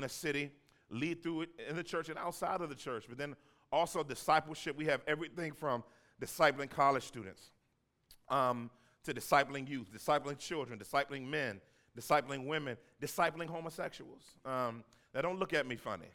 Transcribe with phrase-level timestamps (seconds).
[0.00, 0.50] in a city,
[0.88, 3.04] lead through it in the church and outside of the church.
[3.08, 3.36] But then
[3.70, 4.76] also discipleship.
[4.76, 5.84] We have everything from
[6.20, 7.50] discipling college students
[8.28, 8.70] um,
[9.04, 11.60] to discipling youth, discipling children, discipling men,
[11.98, 14.22] discipling women, discipling homosexuals.
[14.44, 14.84] Um,
[15.14, 16.06] now, don't look at me funny.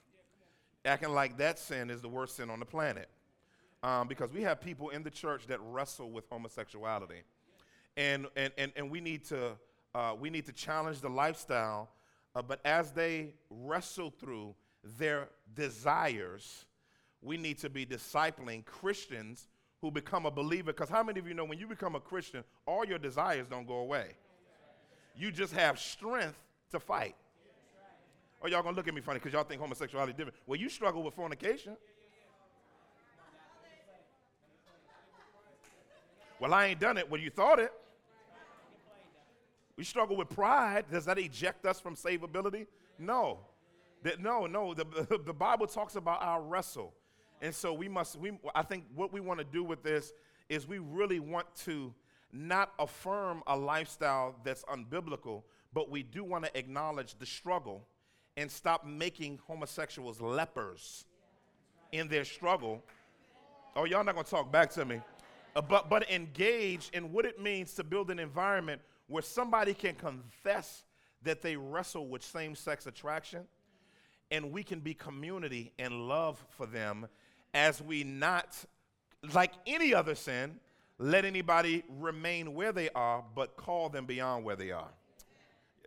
[0.83, 3.09] Acting like that sin is the worst sin on the planet.
[3.83, 7.21] Um, because we have people in the church that wrestle with homosexuality.
[7.97, 9.51] And, and, and, and we, need to,
[9.93, 11.89] uh, we need to challenge the lifestyle,
[12.35, 14.53] uh, but as they wrestle through
[14.97, 16.65] their desires,
[17.21, 19.47] we need to be discipling Christians
[19.81, 20.73] who become a believer.
[20.73, 23.67] Because how many of you know when you become a Christian, all your desires don't
[23.67, 24.15] go away?
[25.15, 26.37] You just have strength
[26.71, 27.15] to fight.
[28.41, 30.37] Or y'all gonna look at me funny because y'all think homosexuality is different.
[30.45, 31.77] Well, you struggle with fornication.
[36.39, 37.09] Well, I ain't done it.
[37.09, 37.71] Well, you thought it.
[39.77, 40.85] We struggle with pride.
[40.89, 42.67] Does that eject us from savability?
[42.97, 43.39] No.
[44.03, 44.73] That, no, no.
[44.73, 44.85] The,
[45.25, 46.93] the Bible talks about our wrestle.
[47.41, 50.13] And so we must, we, I think what we want to do with this
[50.47, 51.93] is we really want to
[52.31, 57.85] not affirm a lifestyle that's unbiblical, but we do want to acknowledge the struggle
[58.37, 61.05] and stop making homosexuals lepers
[61.91, 62.83] in their struggle.
[63.75, 65.01] Oh, y'all not going to talk back to me.
[65.55, 69.95] Uh, but, but engage in what it means to build an environment where somebody can
[69.95, 70.83] confess
[71.23, 73.45] that they wrestle with same sex attraction
[74.31, 77.07] and we can be community and love for them
[77.53, 78.55] as we not,
[79.33, 80.59] like any other sin,
[80.97, 84.89] let anybody remain where they are, but call them beyond where they are.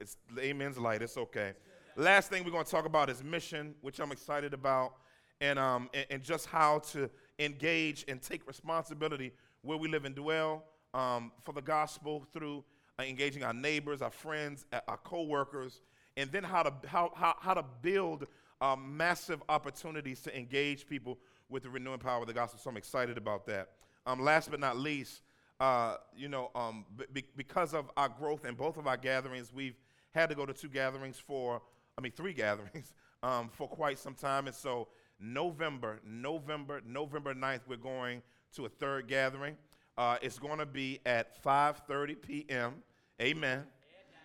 [0.00, 1.02] It's amen's light.
[1.02, 1.54] It's okay.
[1.96, 4.94] Last thing we're going to talk about is mission, which I'm excited about,
[5.40, 10.14] and, um, and, and just how to engage and take responsibility where we live and
[10.14, 12.64] dwell um, for the gospel through
[13.06, 15.80] engaging our neighbors, our friends, our coworkers,
[16.16, 18.26] and then how to, how, how, how to build
[18.60, 21.18] uh, massive opportunities to engage people
[21.48, 22.58] with the renewing power of the gospel.
[22.62, 23.70] So I'm excited about that.
[24.06, 25.22] Um, last but not least,
[25.60, 29.76] uh, you know, um, b- because of our growth in both of our gatherings, we've
[30.12, 31.62] had to go to two gatherings for,
[31.96, 32.92] I mean, three gatherings
[33.22, 34.46] um, for quite some time.
[34.46, 34.88] And so
[35.20, 38.22] November, November, November 9th, we're going
[38.54, 39.56] to a third gathering.
[39.96, 42.74] Uh, it's going to be at 5:30 p.m.
[43.20, 43.64] Amen.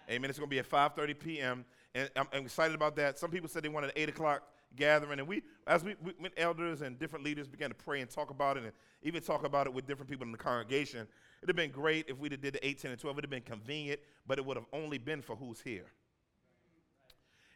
[0.09, 0.29] Amen.
[0.29, 1.65] It's going to be at 5:30 p.m.
[1.95, 3.17] And I'm, I'm, excited about that.
[3.19, 4.43] Some people said they wanted an 8 o'clock
[4.75, 8.31] gathering, and we, as we, we, elders and different leaders began to pray and talk
[8.31, 8.71] about it, and
[9.03, 11.07] even talk about it with different people in the congregation,
[11.41, 13.17] it'd have been great if we'd have did the 8, 10, and 12.
[13.17, 15.85] It'd have been convenient, but it would have only been for who's here.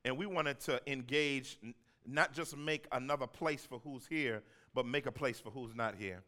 [0.06, 1.58] And we wanted to engage,
[2.06, 4.44] not just make another place for who's here,
[4.74, 6.22] but make a place for who's not here.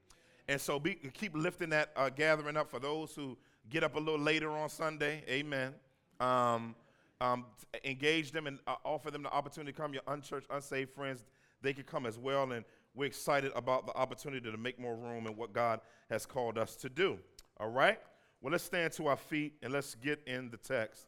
[0.47, 3.37] And so be, keep lifting that uh, gathering up for those who
[3.69, 5.23] get up a little later on Sunday.
[5.29, 5.73] Amen.
[6.19, 6.75] Um,
[7.21, 7.45] um,
[7.83, 9.93] engage them and uh, offer them the opportunity to come.
[9.93, 11.23] Your unchurched, unsaved friends,
[11.61, 12.51] they can come as well.
[12.51, 12.65] And
[12.95, 16.75] we're excited about the opportunity to make more room in what God has called us
[16.77, 17.19] to do.
[17.59, 17.99] All right?
[18.41, 21.07] Well, let's stand to our feet and let's get in the text.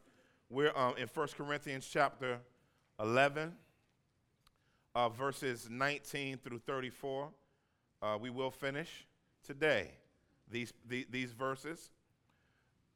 [0.50, 2.38] We're um, in 1 Corinthians chapter
[3.00, 3.54] 11,
[4.94, 7.30] uh, verses 19 through 34.
[8.02, 9.06] Uh, we will finish
[9.46, 9.92] today
[10.50, 11.90] these, the, these verses.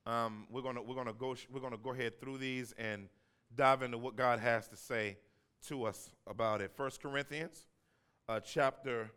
[0.07, 3.09] Um, we're gonna we're gonna go we're gonna go ahead through these and
[3.55, 5.17] dive into what God has to say
[5.67, 6.71] to us about it.
[6.75, 7.67] First Corinthians,
[8.29, 9.11] uh, chapter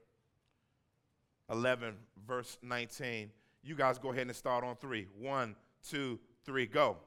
[1.52, 1.96] 11,
[2.28, 3.30] verse 19.
[3.62, 5.08] You guys go ahead and start on three.
[5.20, 5.56] One,
[5.88, 6.98] two, three, go.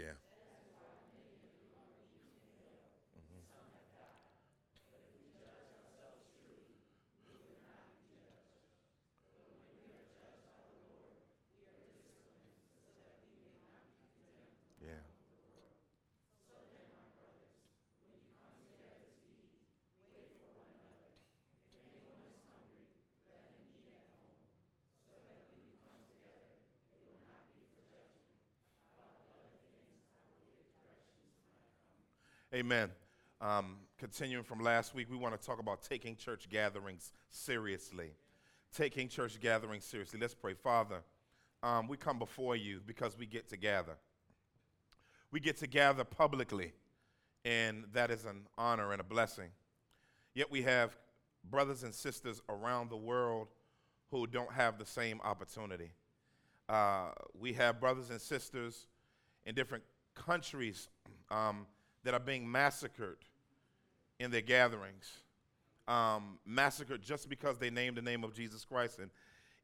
[0.00, 0.29] Yeah.
[32.52, 32.90] Amen.
[33.40, 38.10] Um, continuing from last week, we want to talk about taking church gatherings seriously.
[38.74, 40.18] Taking church gatherings seriously.
[40.20, 40.54] Let's pray.
[40.54, 41.04] Father,
[41.62, 43.92] um, we come before you because we get to gather.
[45.30, 46.72] We get to gather publicly,
[47.44, 49.50] and that is an honor and a blessing.
[50.34, 50.96] Yet we have
[51.48, 53.46] brothers and sisters around the world
[54.10, 55.92] who don't have the same opportunity.
[56.68, 58.88] Uh, we have brothers and sisters
[59.44, 59.84] in different
[60.16, 60.88] countries.
[61.30, 61.68] Um,
[62.04, 63.16] that are being massacred
[64.18, 65.10] in their gatherings.
[65.88, 68.98] Um, massacred just because they named the name of Jesus Christ.
[68.98, 69.10] And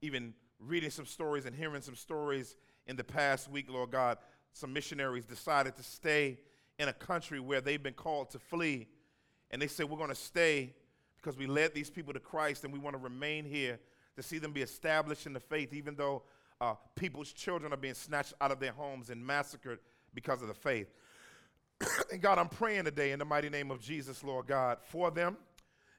[0.01, 2.57] even reading some stories and hearing some stories
[2.87, 4.19] in the past week, Lord God,
[4.53, 6.39] some missionaries decided to stay
[6.79, 8.89] in a country where they've been called to flee.
[9.51, 10.75] And they said, We're going to stay
[11.17, 13.79] because we led these people to Christ and we want to remain here
[14.17, 16.23] to see them be established in the faith, even though
[16.61, 19.79] uh, people's children are being snatched out of their homes and massacred
[20.15, 20.89] because of the faith.
[22.13, 25.37] and God, I'm praying today in the mighty name of Jesus, Lord God, for them.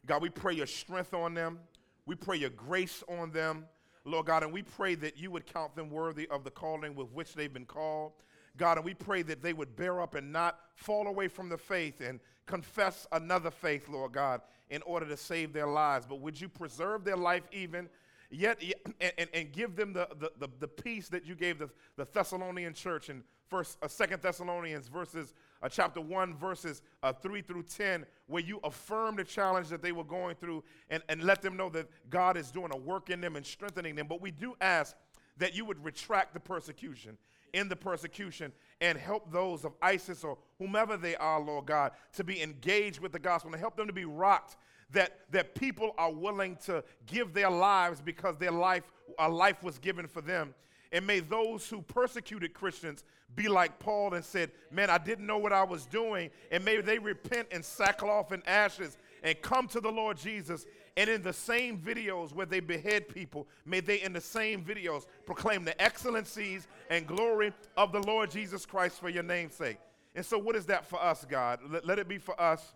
[0.06, 1.60] God, we pray your strength on them.
[2.06, 3.66] We pray your grace on them,
[4.06, 7.12] Lord God, and we pray that you would count them worthy of the calling with
[7.12, 8.14] which they've been called.
[8.56, 11.58] God, and we pray that they would bear up and not fall away from the
[11.58, 16.06] faith and confess another faith, Lord God, in order to save their lives.
[16.08, 17.90] But would you preserve their life even?
[18.32, 18.64] Yet,
[19.02, 22.74] and, and, give them the, the, the, the, peace that you gave the, the Thessalonian
[22.74, 28.06] church in first, uh, Second Thessalonians verses uh, chapter 1, verses uh, 3 through 10,
[28.27, 31.69] where you affirm the challenge that they were going through and, and let them know
[31.69, 34.07] that God is doing a work in them and strengthening them.
[34.07, 34.95] But we do ask
[35.38, 37.18] that you would retract the persecution,
[37.54, 38.51] in the persecution,
[38.81, 43.12] and help those of ISIS or whomever they are, Lord God, to be engaged with
[43.12, 44.57] the gospel and help them to be rocked.
[44.92, 48.83] That, that people are willing to give their lives because their life,
[49.19, 50.56] a life was given for them.
[50.92, 53.04] And may those who persecuted Christians
[53.36, 56.30] be like Paul and said, Man, I didn't know what I was doing.
[56.51, 60.66] And may they repent in sackcloth and ashes and come to the Lord Jesus.
[60.95, 65.06] And in the same videos where they behead people, may they in the same videos
[65.25, 69.78] proclaim the excellencies and glory of the Lord Jesus Christ for your name's sake.
[70.16, 71.60] And so, what is that for us, God?
[71.69, 72.74] Let, let it be for us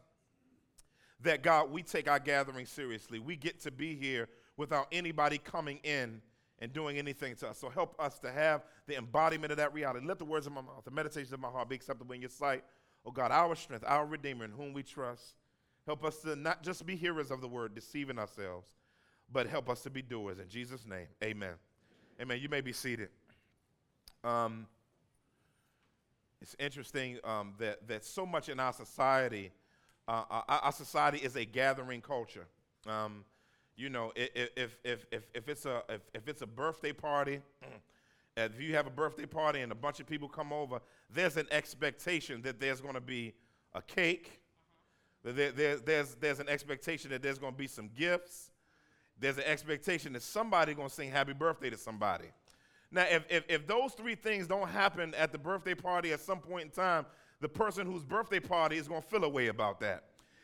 [1.23, 3.17] that, God, we take our gathering seriously.
[3.17, 6.21] We get to be here without anybody coming in
[6.61, 7.57] and doing anything to us.
[7.57, 10.05] So help us to have the embodiment of that reality.
[10.05, 12.29] Let the words of my mouth, the meditations of my heart be acceptable in your
[12.29, 12.63] sight.
[13.05, 15.33] Oh God, our strength, our Redeemer in whom we trust.
[15.87, 18.67] Help us to not just be hearers of the word, deceiving ourselves,
[19.31, 20.37] but help us to be doers.
[20.37, 21.53] In Jesus' name, amen.
[22.21, 22.39] Amen.
[22.39, 23.09] You may be seated.
[24.23, 24.67] Um,
[26.39, 29.51] it's interesting um, that, that so much in our society,
[30.07, 32.45] uh, our, our, society is a gathering culture.
[32.85, 33.25] Um,
[33.75, 37.41] you know, if, if, if, if, it's, a, if, if it's a birthday party,
[38.37, 40.79] if you have a birthday party and a bunch of people come over,
[41.13, 43.33] there's an expectation that there's going to be
[43.73, 44.41] a cake.
[45.25, 45.33] Uh-huh.
[45.35, 48.51] There, there, there's, there's an expectation that there's going to be some gifts.
[49.19, 52.25] There's an expectation that somebody's going to sing happy birthday to somebody.
[52.91, 56.39] Now, if, if, if those three things don't happen at the birthday party at some
[56.39, 57.05] point in time,
[57.39, 60.03] the person whose birthday party is going to feel a way about that.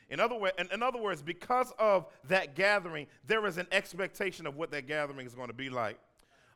[0.10, 4.48] In other, way, in, in other words, because of that gathering, there is an expectation
[4.48, 6.00] of what that gathering is going to be like.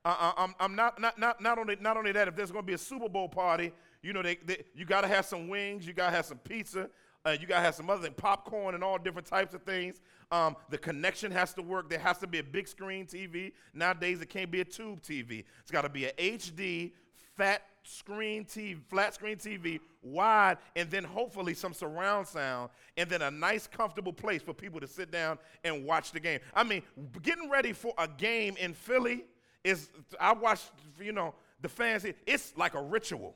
[0.06, 2.64] Uh, uh I'm, I'm not, not, not, not, only, not only that, if there's going
[2.64, 5.48] to be a Super Bowl party, you know, they, they you got to have some
[5.48, 6.90] wings, you got to have some pizza,
[7.26, 10.02] uh, you got to have some other things, popcorn and all different types of things.
[10.32, 11.90] Um, the connection has to work.
[11.90, 13.52] There has to be a big screen TV.
[13.74, 15.44] Nowadays, it can't be a tube TV.
[15.60, 16.94] It's got to be an HD,
[17.36, 23.22] fat screen TV, flat screen TV, wide, and then hopefully some surround sound, and then
[23.22, 26.40] a nice, comfortable place for people to sit down and watch the game.
[26.54, 26.84] I mean,
[27.22, 29.26] getting ready for a game in Philly
[29.64, 33.36] is, I watched, you know, the fans, it's like a ritual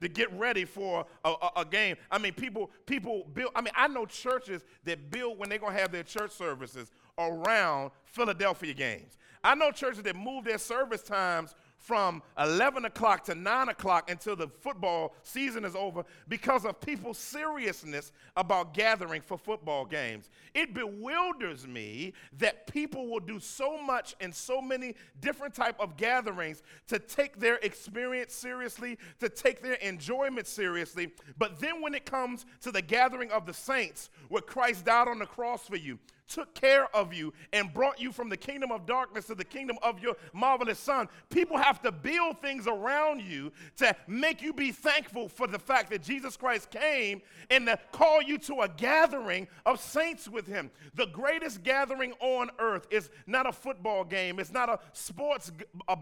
[0.00, 1.96] to get ready for a, a, a, game.
[2.10, 3.52] I mean, people people build.
[3.54, 7.90] I mean, I know churches that build when they're gonna have their church services around
[8.04, 9.18] Philadelphia games.
[9.44, 14.36] I know churches that move their service times from 11 o'clock to 9 o'clock until
[14.36, 20.28] the football season is over because of people's seriousness about gathering for football games.
[20.54, 25.96] It bewilders me that people will do so much in so many different type of
[25.96, 32.04] gatherings to take their experience seriously, to take their enjoyment seriously, but then when it
[32.04, 35.98] comes to the gathering of the saints, where Christ died on the cross for you,
[36.30, 39.76] took care of you and brought you from the kingdom of darkness to the kingdom
[39.82, 41.08] of your marvelous son.
[41.28, 45.90] People have to build things around you to make you be thankful for the fact
[45.90, 47.20] that Jesus Christ came
[47.50, 50.70] and to call you to a gathering of saints with him.
[50.94, 55.50] The greatest gathering on earth is not a football game, it's not a sports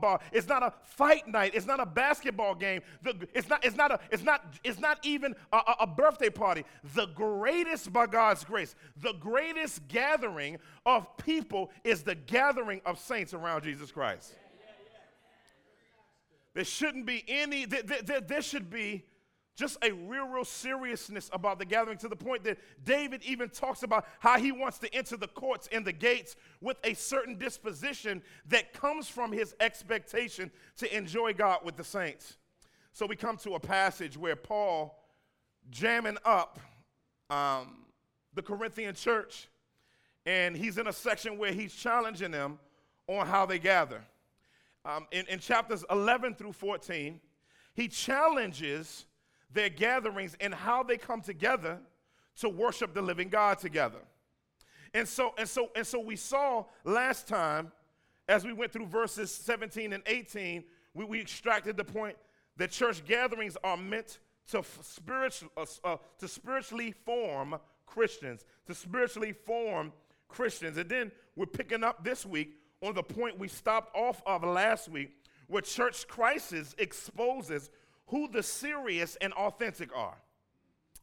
[0.01, 3.77] bar, it's not a fight night, it's not a basketball game, the, it's, not, it's,
[3.77, 6.65] not a, it's, not, it's not even a, a birthday party.
[6.95, 12.99] The greatest, by God's grace, the greatest gathering gathering of people is the gathering of
[12.99, 14.35] saints around Jesus Christ.
[16.55, 19.05] There shouldn't be any, there, should be
[19.55, 23.83] just a real, real seriousness about the gathering to the point that David even talks
[23.83, 28.23] about how he wants to enter the courts and the gates with a certain disposition
[28.47, 32.39] that comes from his expectation to enjoy God with the saints.
[32.93, 34.99] So we come to a passage where Paul,
[35.71, 36.59] jamming up
[37.31, 37.85] um,
[38.35, 39.49] the Corinthian church,
[40.29, 42.59] and he's in a section where he's challenging them
[43.07, 44.05] on how they gather.
[44.85, 47.19] Um, in, in chapters 11 through 14,
[47.73, 49.07] he challenges
[49.51, 51.79] their gatherings and how they come together
[52.41, 54.01] to worship the living God together.
[54.93, 57.73] And so, and so, and so we saw last time,
[58.29, 62.19] as we went through verses 17 and 18, we, we extracted the point
[62.59, 64.19] that church gatherings are meant
[64.51, 67.57] to, spiritual, uh, uh, to spiritually form
[67.87, 69.91] Christians, to spiritually form
[70.29, 70.77] Christians.
[70.77, 74.89] And then we're picking up this week on the point we stopped off of last
[74.89, 75.11] week,
[75.47, 77.71] where church crisis exposes
[78.07, 80.17] who the serious and authentic are.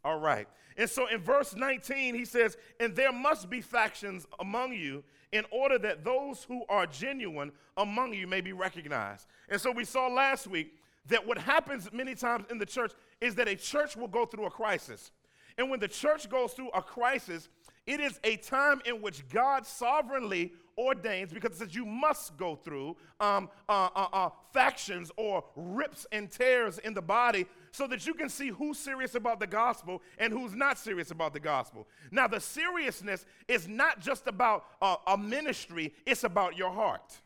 [0.03, 0.48] All right.
[0.77, 5.46] And so in verse 19, he says, And there must be factions among you in
[5.51, 9.27] order that those who are genuine among you may be recognized.
[9.50, 10.75] And so we saw last week
[11.08, 12.91] that what happens many times in the church
[13.22, 15.12] is that a church will go through a crisis.
[15.58, 17.50] And when the church goes through a crisis,
[17.88, 22.56] it is a time in which God sovereignly ordains, because it says you must go
[22.56, 28.06] through um, uh, uh, uh, factions or rips and tears in the body so that
[28.06, 31.88] you can see who's serious about the gospel and who's not serious about the gospel.
[32.12, 34.65] Now, the seriousness is not just about
[35.08, 37.22] a ministry, it's about your heart.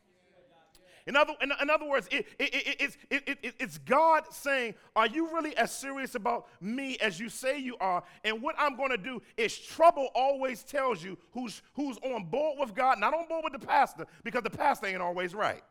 [1.10, 5.56] In other, in, in other words, it, it, it, it's God saying, Are you really
[5.56, 8.04] as serious about me as you say you are?
[8.22, 12.60] And what I'm going to do is trouble always tells you who's, who's on board
[12.60, 15.64] with God, not on board with the pastor, because the pastor ain't always right.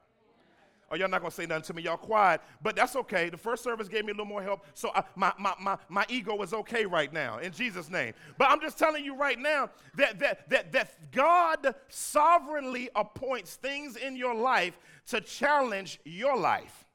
[0.92, 3.30] Oh, y'all not gonna say nothing to me, y'all quiet, but that's okay.
[3.30, 6.06] The first service gave me a little more help, so I, my, my, my, my
[6.10, 8.14] ego is okay right now, in Jesus' name.
[8.38, 13.96] But I'm just telling you right now that, that, that, that God sovereignly appoints things
[13.96, 14.78] in your life
[15.08, 16.86] to challenge your life.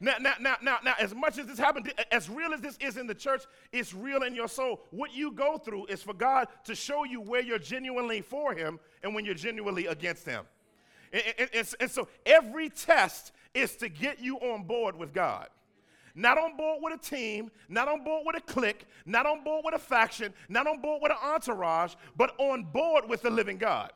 [0.00, 2.96] Now, now, now, now, now, as much as this happened, as real as this is
[2.96, 4.82] in the church, it's real in your soul.
[4.90, 8.80] What you go through is for God to show you where you're genuinely for Him
[9.02, 10.44] and when you're genuinely against Him.
[11.14, 15.46] And, and, and, so every test is to get you on board with God.
[16.16, 19.64] Not on board with a team, not on board with a clique, not on board
[19.64, 23.58] with a faction, not on board with an entourage, but on board with the living
[23.58, 23.92] God.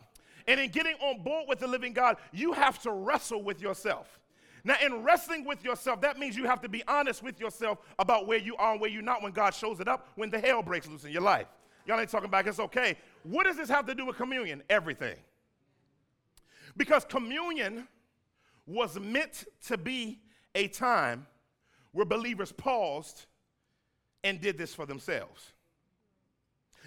[0.47, 4.21] And in getting on board with the living God, you have to wrestle with yourself.
[4.65, 8.27] Now, in wrestling with yourself, that means you have to be honest with yourself about
[8.27, 10.63] where you are and where you're not when God shows it up, when the hell
[10.63, 11.47] breaks loose in your life.
[11.87, 12.97] Y'all ain't talking about it's okay.
[13.23, 14.63] What does this have to do with communion?
[14.69, 15.17] Everything.
[16.79, 17.87] Because communion
[18.67, 20.21] was meant to be
[20.55, 21.27] a time
[21.93, 23.27] where believers paused
[24.25, 25.53] and did this for themselves.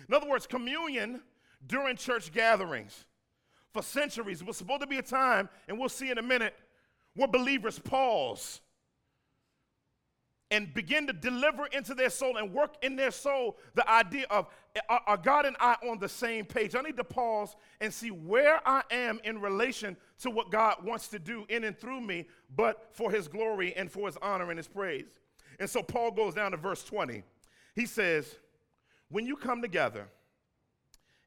[0.07, 1.21] In other words, communion
[1.67, 3.05] during church gatherings
[3.73, 6.55] for centuries was supposed to be a time, and we'll see in a minute,
[7.15, 8.61] where believers pause
[10.51, 14.47] and begin to deliver into their soul and work in their soul the idea of
[14.89, 16.75] are, God and I on the same page?
[16.75, 21.07] I need to pause and see where I am in relation to what God wants
[21.09, 24.57] to do in and through me, but for his glory and for his honor and
[24.57, 25.07] his praise.
[25.59, 27.23] And so Paul goes down to verse 20.
[27.75, 28.35] He says,
[29.09, 30.07] When you come together,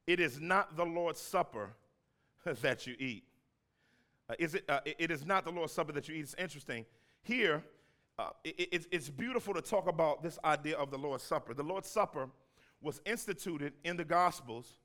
[0.07, 1.71] it is not the Lord's Supper
[2.45, 3.23] that you eat.
[4.29, 6.21] Uh, is it, uh, it is not the Lord's Supper that you eat.
[6.21, 6.85] It's interesting.
[7.21, 7.63] Here,
[8.17, 11.53] uh, it, it's, it's beautiful to talk about this idea of the Lord's Supper.
[11.53, 12.29] The Lord's Supper
[12.81, 14.79] was instituted in the Gospels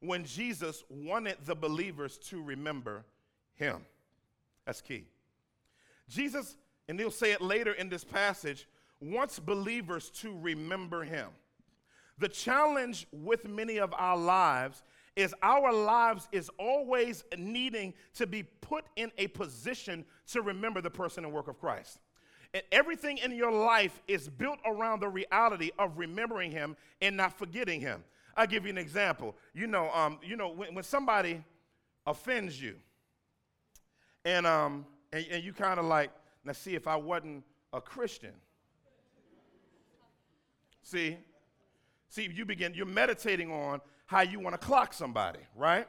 [0.00, 3.04] when Jesus wanted the believers to remember
[3.54, 3.86] him.
[4.66, 5.06] That's key.
[6.08, 6.56] Jesus
[6.88, 8.68] and he'll say it later in this passage,
[9.00, 11.28] wants believers to remember him.
[12.18, 14.82] The challenge with many of our lives
[15.16, 20.90] is our lives is always needing to be put in a position to remember the
[20.90, 21.98] person and work of Christ.
[22.54, 27.36] And everything in your life is built around the reality of remembering him and not
[27.36, 28.04] forgetting him.
[28.36, 29.34] I'll give you an example.
[29.52, 31.42] You know, um, you know when, when somebody
[32.06, 32.76] offends you,
[34.24, 36.10] and, um, and, and you kind of like,
[36.44, 37.42] now see, if I wasn't
[37.72, 38.32] a Christian,
[40.82, 41.18] see,
[42.08, 45.88] see, you begin, you're meditating on how you want to clock somebody, right?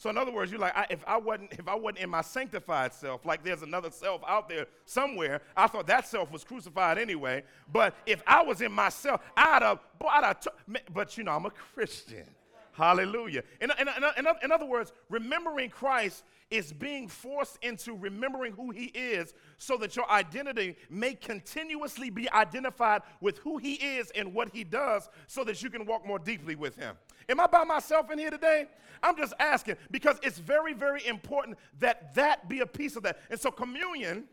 [0.00, 2.22] So in other words, you're like, I, if I wasn't, if I wasn't in my
[2.22, 6.96] sanctified self, like there's another self out there somewhere, I thought that self was crucified
[6.96, 7.44] anyway.
[7.70, 9.80] But if I was in myself, I'd have,
[10.10, 12.24] I'd have t- but you know, I'm a Christian.
[12.72, 13.42] Hallelujah.
[13.60, 18.86] In, in, in, in, other words, remembering Christ is being forced into remembering who he
[18.86, 24.48] is so that your identity may continuously be identified with who he is and what
[24.54, 26.96] he does so that you can walk more deeply with him.
[27.30, 28.66] Am I by myself in here today?
[29.02, 33.20] I'm just asking because it's very, very important that that be a piece of that.
[33.30, 34.24] And so, communion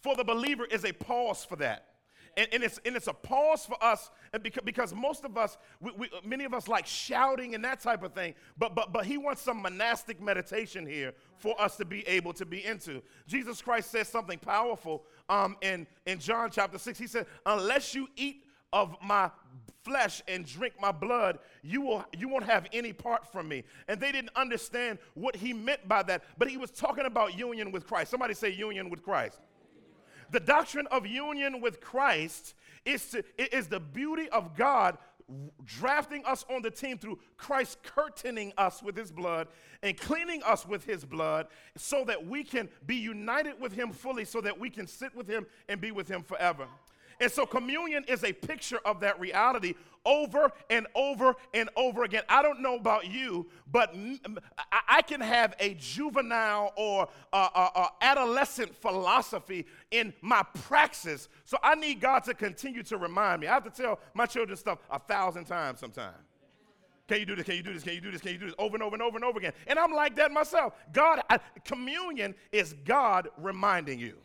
[0.00, 1.84] for the believer is a pause for that.
[2.36, 4.12] And, and, it's, and it's a pause for us
[4.42, 8.04] because, because most of us, we, we, many of us like shouting and that type
[8.04, 12.06] of thing, but, but, but he wants some monastic meditation here for us to be
[12.06, 13.02] able to be into.
[13.26, 16.96] Jesus Christ says something powerful um, in, in John chapter 6.
[16.96, 19.30] He said, Unless you eat of my
[19.82, 23.64] flesh and drink my blood, you, will, you won't have any part from me.
[23.88, 27.72] And they didn't understand what he meant by that, but he was talking about union
[27.72, 28.10] with Christ.
[28.10, 29.40] Somebody say union with Christ.
[30.30, 33.24] The doctrine of union with Christ is, to,
[33.56, 34.98] is the beauty of God
[35.64, 39.48] drafting us on the team through Christ curtaining us with his blood
[39.82, 44.24] and cleaning us with his blood so that we can be united with him fully,
[44.24, 46.66] so that we can sit with him and be with him forever.
[47.20, 52.22] And so communion is a picture of that reality over and over and over again.
[52.28, 53.94] I don't know about you, but
[54.88, 61.28] I can have a juvenile or a, a, a adolescent philosophy in my praxis.
[61.44, 63.48] So I need God to continue to remind me.
[63.48, 66.16] I have to tell my children stuff a thousand times sometimes.
[67.08, 67.44] Can you do this?
[67.44, 67.82] Can you do this?
[67.82, 68.20] Can you do this?
[68.20, 68.54] Can you do this?
[68.58, 69.54] Over and over and over and over again.
[69.66, 70.74] And I'm like that myself.
[70.92, 74.18] God, I, communion is God reminding you.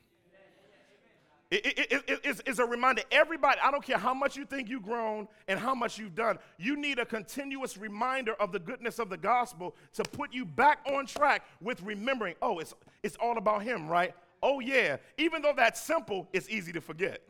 [1.53, 3.03] It, it, it, it's, it's a reminder.
[3.11, 6.39] Everybody, I don't care how much you think you've grown and how much you've done,
[6.57, 10.79] you need a continuous reminder of the goodness of the gospel to put you back
[10.91, 14.15] on track with remembering, oh, it's, it's all about Him, right?
[14.41, 14.97] Oh, yeah.
[15.19, 17.21] Even though that's simple, it's easy to forget.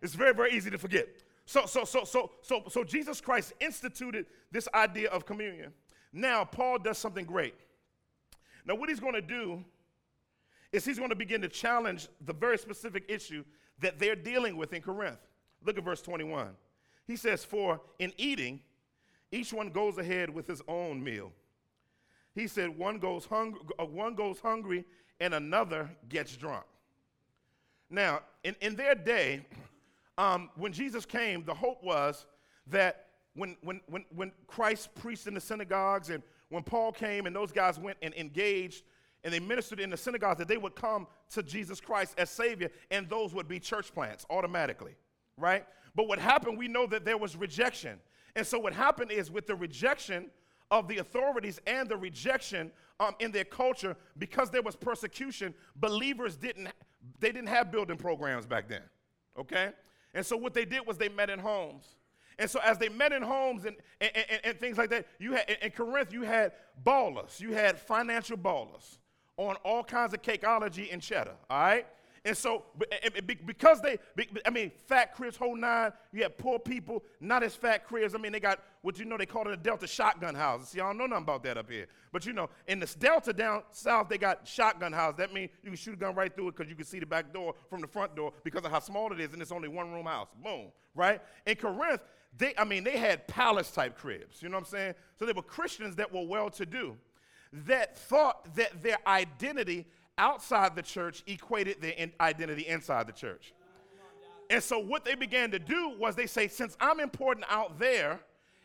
[0.00, 1.06] It's very, very easy to forget.
[1.44, 5.74] So, so, so, so, so, so Jesus Christ instituted this idea of communion.
[6.10, 7.54] Now, Paul does something great.
[8.64, 9.62] Now, what he's going to do
[10.72, 13.44] is he's going to begin to challenge the very specific issue
[13.80, 15.18] that they're dealing with in Corinth.
[15.64, 16.50] Look at verse 21.
[17.06, 18.60] He says, For in eating,
[19.32, 21.32] each one goes ahead with his own meal.
[22.34, 24.84] He said, One goes, hung- uh, one goes hungry
[25.18, 26.64] and another gets drunk.
[27.90, 29.44] Now, in, in their day,
[30.18, 32.26] um, when Jesus came, the hope was
[32.68, 37.34] that when, when, when, when Christ preached in the synagogues and when Paul came and
[37.34, 38.84] those guys went and engaged
[39.24, 42.70] and they ministered in the synagogues that they would come to Jesus Christ as Savior,
[42.90, 44.94] and those would be church plants automatically,
[45.36, 45.66] right?
[45.94, 47.98] But what happened, we know that there was rejection.
[48.36, 50.30] And so what happened is with the rejection
[50.70, 56.36] of the authorities and the rejection um, in their culture, because there was persecution, believers
[56.36, 56.68] didn't,
[57.18, 58.82] they didn't have building programs back then,
[59.38, 59.70] okay?
[60.14, 61.84] And so what they did was they met in homes.
[62.38, 65.32] And so as they met in homes and, and, and, and things like that, you
[65.32, 66.52] had in Corinth, you had
[66.82, 68.96] ballers, you had financial ballers
[69.40, 71.86] on all kinds of cakeology and cheddar, all right?
[72.22, 72.64] And so,
[73.46, 73.96] because they,
[74.44, 78.14] I mean, fat cribs, whole nine, you have poor people, not as fat cribs.
[78.14, 80.68] I mean, they got what you know they call it a Delta shotgun house.
[80.68, 81.86] See, I don't know nothing about that up here.
[82.12, 85.14] But you know, in this Delta down south, they got shotgun house.
[85.16, 87.06] That means you can shoot a gun right through it because you can see the
[87.06, 89.68] back door from the front door because of how small it is, and it's only
[89.68, 90.28] one room house.
[90.44, 91.22] Boom, right?
[91.46, 92.02] In Corinth,
[92.36, 94.42] they, I mean, they had palace type cribs.
[94.42, 94.94] You know what I'm saying?
[95.18, 96.98] So they were Christians that were well to do
[97.52, 99.86] that thought that their identity
[100.18, 103.52] outside the church equated their in identity inside the church.
[104.50, 108.20] And so what they began to do was they say, since I'm important out there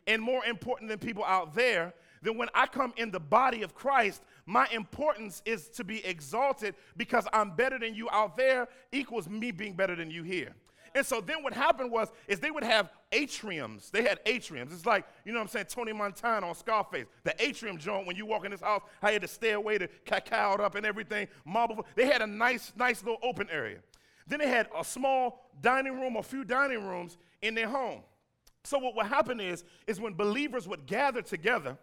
[0.07, 3.75] and more important than people out there, then when I come in the body of
[3.75, 9.29] Christ, my importance is to be exalted because I'm better than you out there equals
[9.29, 10.55] me being better than you here.
[10.95, 13.91] And so then what happened was is they would have atriums.
[13.91, 14.71] They had atriums.
[14.71, 17.05] It's like, you know what I'm saying, Tony Montana on Scarface.
[17.25, 19.89] The atrium joint when you walk in this house, I had to stay away to
[20.05, 21.85] cacao it up and everything, marble.
[21.95, 23.79] They had a nice, nice little open area.
[24.25, 28.01] Then they had a small dining room, a few dining rooms in their home.
[28.63, 31.77] So what would happen is, is when believers would gather together,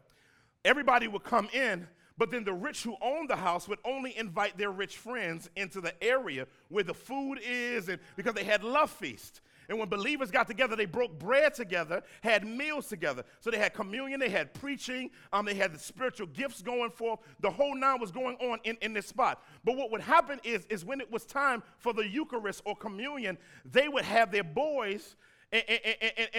[0.64, 1.86] everybody would come in,
[2.22, 5.80] but then the rich who owned the house would only invite their rich friends into
[5.80, 9.40] the area where the food is, and because they had love feast.
[9.68, 13.24] And when believers got together, they broke bread together, had meals together.
[13.40, 17.18] So they had communion, they had preaching, um, they had the spiritual gifts going forth.
[17.40, 19.42] The whole nine was going on in, in this spot.
[19.64, 23.36] But what would happen is, is when it was time for the Eucharist or communion,
[23.64, 25.16] they would have their boys
[25.52, 25.62] and,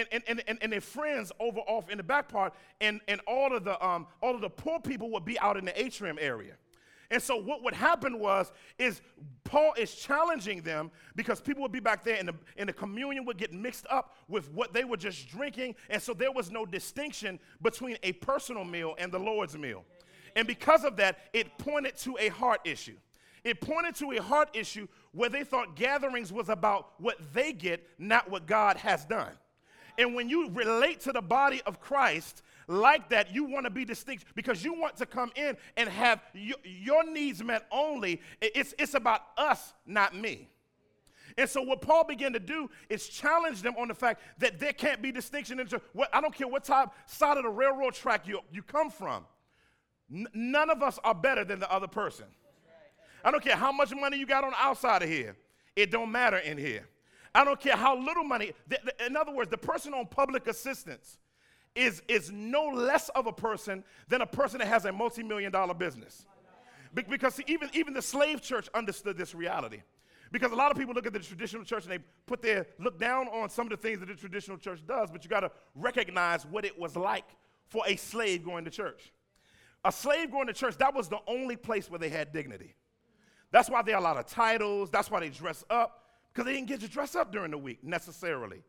[0.08, 3.54] and, and, and, and, their friends over off in the back part, and, and all,
[3.54, 6.54] of the, um, all of the poor people would be out in the atrium area.
[7.10, 9.00] And so what would happen was, is
[9.44, 13.24] Paul is challenging them because people would be back there and the, and the communion
[13.26, 15.76] would get mixed up with what they were just drinking.
[15.90, 19.84] And so there was no distinction between a personal meal and the Lord's meal.
[20.34, 22.96] And because of that, it pointed to a heart issue.
[23.44, 27.86] It pointed to a heart issue where they thought gatherings was about what they get,
[27.98, 29.32] not what God has done.
[29.96, 33.84] And when you relate to the body of Christ like that, you want to be
[33.84, 38.20] distinct because you want to come in and have your, your needs met only.
[38.40, 40.48] It's, it's about us, not me.
[41.36, 44.72] And so what Paul began to do is challenge them on the fact that there
[44.72, 48.26] can't be distinction into what I don't care what type side of the railroad track
[48.26, 49.24] you, you come from.
[50.12, 52.26] N- none of us are better than the other person.
[53.24, 55.36] I don't care how much money you got on the outside of here.
[55.74, 56.86] It don't matter in here.
[57.34, 58.52] I don't care how little money.
[59.04, 61.18] In other words, the person on public assistance
[61.74, 65.74] is, is no less of a person than a person that has a multi-million dollar
[65.74, 66.26] business.
[66.94, 69.82] Because see, even, even the slave church understood this reality.
[70.30, 73.00] Because a lot of people look at the traditional church and they put their look
[73.00, 75.50] down on some of the things that the traditional church does, but you got to
[75.74, 77.24] recognize what it was like
[77.68, 79.12] for a slave going to church.
[79.84, 82.74] A slave going to church, that was the only place where they had dignity.
[83.54, 84.90] That's why there are a lot of titles.
[84.90, 87.84] That's why they dress up, because they didn't get to dress up during the week
[87.84, 88.64] necessarily.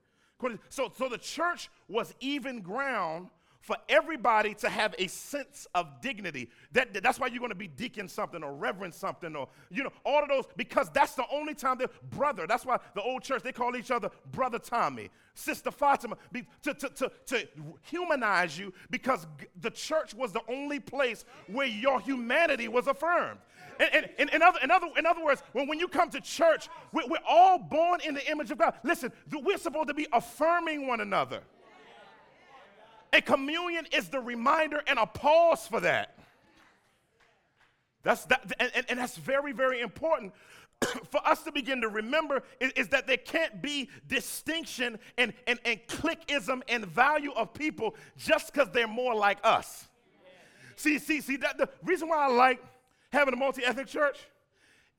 [0.69, 3.29] So, so the church was even ground
[3.61, 6.51] for everybody to have a sense of dignity.
[6.73, 9.89] That, that's why you're going to be deacon something or reverend something or, you know,
[10.05, 12.45] all of those, because that's the only time they're brother.
[12.45, 16.75] That's why the old church, they call each other Brother Tommy, Sister Fatima, be, to,
[16.75, 17.47] to, to, to
[17.81, 19.25] humanize you because
[19.59, 23.39] the church was the only place where your humanity was affirmed.
[23.79, 26.69] In, in, in, other, in, other, in other words, when, when you come to church,
[26.91, 28.75] we're, we're all born in the image of God.
[28.83, 31.41] Listen, we're supposed to be affirming one another.
[33.11, 36.17] And communion is the reminder and a pause for that.
[38.03, 40.33] That's that, and, and that's very, very important
[41.09, 45.59] for us to begin to remember is, is, that there can't be distinction and, and,
[45.65, 49.87] and clickism and value of people just because they're more like us.
[50.75, 52.61] See, see, see, that the reason why I like
[53.15, 54.19] having a multi-ethnic church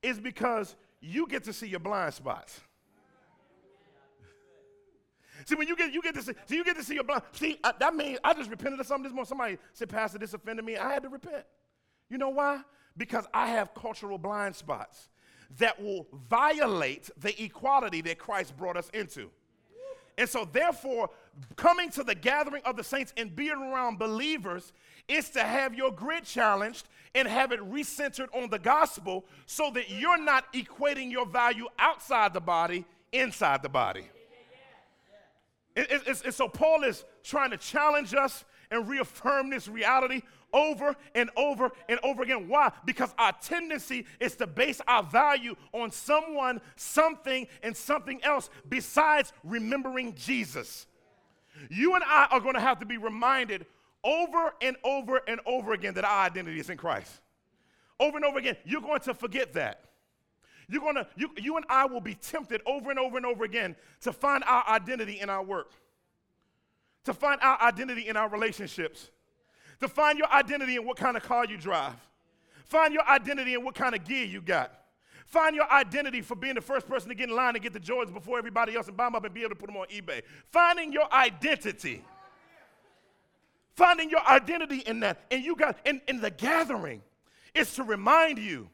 [0.02, 2.60] is because you get to see your blind spots.
[5.44, 7.22] See, when you get you get to see, so you get to see your blind.
[7.32, 9.28] See, I, that means I just repented of something this morning.
[9.28, 10.76] Somebody said, Pastor, this offended me.
[10.76, 11.44] I had to repent.
[12.08, 12.60] You know why?
[12.96, 15.08] Because I have cultural blind spots
[15.58, 19.30] that will violate the equality that Christ brought us into.
[20.18, 21.10] And so, therefore,
[21.56, 24.72] coming to the gathering of the saints and being around believers
[25.08, 29.88] is to have your grid challenged and have it recentered on the gospel so that
[29.90, 34.04] you're not equating your value outside the body, inside the body.
[35.76, 41.70] And, so, Paul is trying to challenge us and reaffirm this reality over and over
[41.88, 42.48] and over again.
[42.48, 42.72] Why?
[42.84, 49.32] Because our tendency is to base our value on someone, something, and something else besides
[49.44, 50.86] remembering Jesus.
[51.70, 53.66] You and I are going to have to be reminded
[54.06, 57.12] over and over and over again that our identity is in Christ.
[57.98, 59.80] Over and over again, you're going to forget that.
[60.68, 63.76] You're gonna, you, you and I will be tempted over and over and over again
[64.02, 65.72] to find our identity in our work,
[67.04, 69.10] to find our identity in our relationships,
[69.80, 71.94] to find your identity in what kind of car you drive,
[72.64, 74.72] find your identity in what kind of gear you got.
[75.26, 77.80] Find your identity for being the first person to get in line and get the
[77.80, 79.86] Jordans before everybody else and buy them up and be able to put them on
[79.88, 80.22] eBay.
[80.52, 82.04] Finding your identity.
[83.76, 85.20] Finding your identity in that.
[85.30, 87.02] And you got, in, in the gathering,
[87.54, 88.68] is to remind you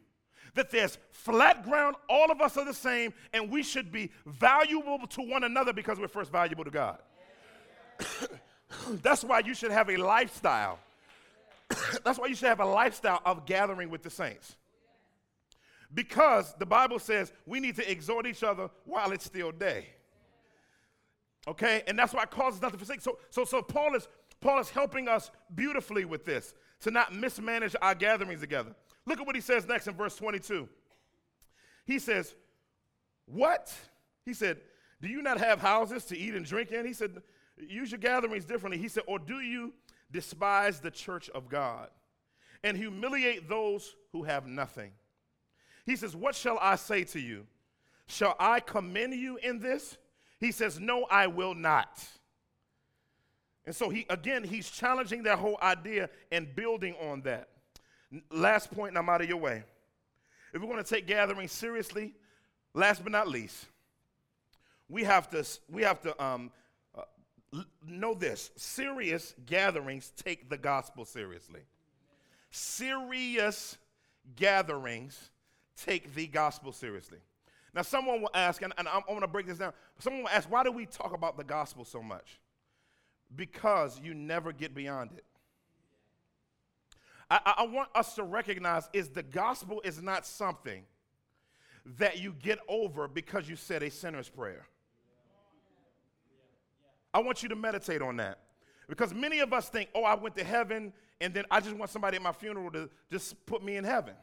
[0.54, 5.06] that there's flat ground, all of us are the same, and we should be valuable
[5.08, 6.98] to one another because we're first valuable to God.
[9.02, 10.78] That's why you should have a lifestyle.
[12.04, 14.56] That's why you should have a lifestyle of gathering with the saints.
[15.94, 19.86] Because the Bible says we need to exhort each other while it's still day.
[21.48, 21.82] Okay?
[21.86, 23.02] And that's why it causes nothing to forsake.
[23.02, 24.06] So, so, so Paul is
[24.42, 28.74] Paul is helping us beautifully with this to not mismanage our gatherings together.
[29.07, 30.68] Look at what he says next in verse 22.
[31.87, 32.35] He says,
[33.26, 33.72] What?
[34.26, 34.59] He said,
[35.00, 36.85] Do you not have houses to eat and drink in?
[36.85, 37.22] He said,
[37.57, 38.78] Use your gatherings differently.
[38.78, 39.72] He said, Or do you
[40.11, 41.88] despise the church of God
[42.64, 44.90] and humiliate those who have nothing?
[45.87, 47.46] He says, What shall I say to you?
[48.07, 49.96] Shall I commend you in this?
[50.40, 52.05] He says, No, I will not.
[53.64, 57.48] And so he again he's challenging that whole idea and building on that.
[58.31, 59.64] Last point, and I'm out of your way.
[60.53, 62.12] If we're going to take gathering seriously,
[62.75, 63.66] last but not least,
[64.88, 66.51] we have to we have to um,
[66.94, 71.61] uh, know this: serious gatherings take the gospel seriously.
[72.51, 73.79] Serious
[74.37, 75.31] gatherings
[75.77, 77.18] take the gospel seriously.
[77.75, 79.72] Now, someone will ask, and, and I'm, I'm going to break this down.
[79.98, 82.38] Someone will ask, why do we talk about the gospel so much?
[83.35, 85.25] Because you never get beyond it.
[87.31, 90.85] I, I, want us to recognize is the gospel is not something
[91.99, 94.66] that you get over because you said a sinner's prayer.
[97.14, 98.38] I want you to meditate on that.
[98.87, 101.90] Because many of us think, oh, I went to heaven and then I just want
[101.90, 104.14] somebody at my funeral to just put me in heaven.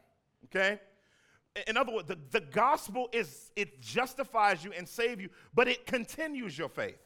[0.46, 0.80] Okay?
[1.68, 5.88] In other words, the, the gospel is, it justifies you and save you, but it
[5.88, 6.98] continues your faith.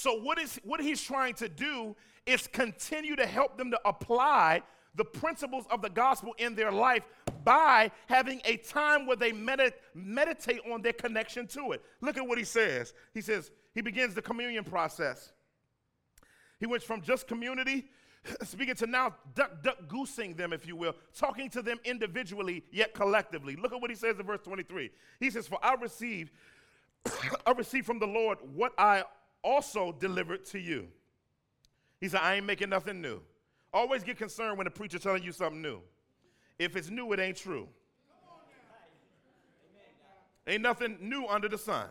[0.00, 4.62] So what is what he's trying to do is continue to help them to apply
[4.94, 7.02] the principles of the gospel in their life
[7.44, 11.82] by having a time where they medit- meditate on their connection to it.
[12.00, 12.94] Look at what he says.
[13.12, 15.32] He says he begins the communion process.
[16.60, 17.84] He went from just community
[18.42, 22.94] speaking to now duck duck goosing them if you will talking to them individually yet
[22.94, 26.30] collectively look at what he says in verse 23 he says for i received
[27.46, 29.02] i received from the lord what i
[29.42, 30.88] also delivered to you.
[32.00, 33.20] He said, I ain't making nothing new.
[33.72, 35.80] Always get concerned when a preacher telling you something new.
[36.58, 37.68] If it's new, it ain't true.
[40.46, 41.86] Ain't nothing new under the sun.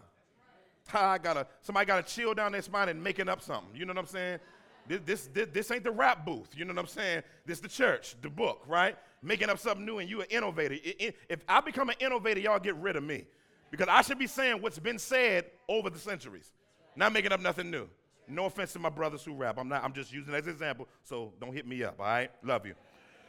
[0.91, 3.75] I gotta, somebody gotta chill down their spine and making up something.
[3.75, 4.39] You know what I'm saying?
[4.87, 6.49] This, this, this, this ain't the rap booth.
[6.55, 7.21] You know what I'm saying?
[7.45, 8.97] This the church, the book, right?
[9.21, 10.75] Making up something new and you an innovator.
[10.83, 13.25] If I become an innovator, y'all get rid of me.
[13.69, 16.51] Because I should be saying what's been said over the centuries.
[16.95, 17.87] Not making up nothing new.
[18.27, 19.57] No offense to my brothers who rap.
[19.57, 19.83] I'm not.
[19.83, 20.87] I'm just using as an example.
[21.03, 21.99] So don't hit me up.
[21.99, 22.31] All right.
[22.43, 22.75] Love you.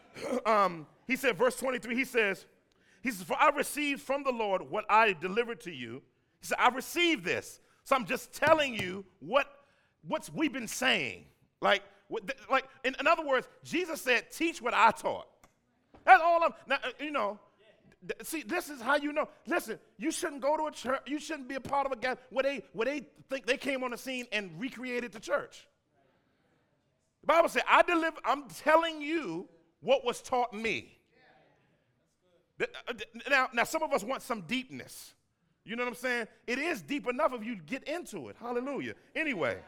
[0.47, 1.95] um, he said, verse 23.
[1.95, 2.47] He says,
[3.03, 6.03] he says, for I received from the Lord what I delivered to you.
[6.41, 7.61] He said, I received this.
[7.85, 9.47] So I'm just telling you what
[10.07, 11.25] what's we've been saying.
[11.61, 15.27] Like, what, like in, in other words, Jesus said, teach what I taught.
[16.05, 16.53] That's all I'm.
[16.67, 17.39] Now, uh, you know,
[18.23, 19.29] See, this is how you know.
[19.47, 21.01] Listen, you shouldn't go to a church.
[21.07, 23.85] You shouldn't be a part of a guy where they where they think they came
[23.85, 25.69] on the scene and recreated the church.
[27.21, 29.49] The Bible said, "I deliver." I'm telling you
[29.81, 30.97] what was taught me.
[32.59, 32.93] Uh,
[33.29, 35.15] now, now, some of us want some deepness.
[35.65, 36.29] You know what I'm saying?
[36.47, 38.37] It is deep enough if you get into it.
[38.41, 38.95] Hallelujah.
[39.15, 39.59] Anyway,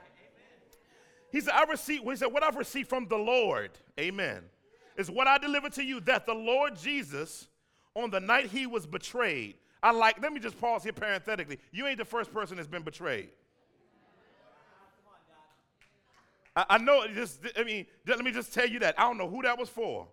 [1.30, 4.48] he said, "I received." He said, "What I've received from the Lord, Amen,
[4.96, 7.48] is what I deliver to you that the Lord Jesus."
[7.94, 9.56] On the night he was betrayed.
[9.82, 11.58] I like, let me just pause here parenthetically.
[11.72, 13.30] You ain't the first person that's been betrayed.
[16.54, 18.94] I, I know, just, I mean, let me just tell you that.
[18.98, 20.06] I don't know who that was for,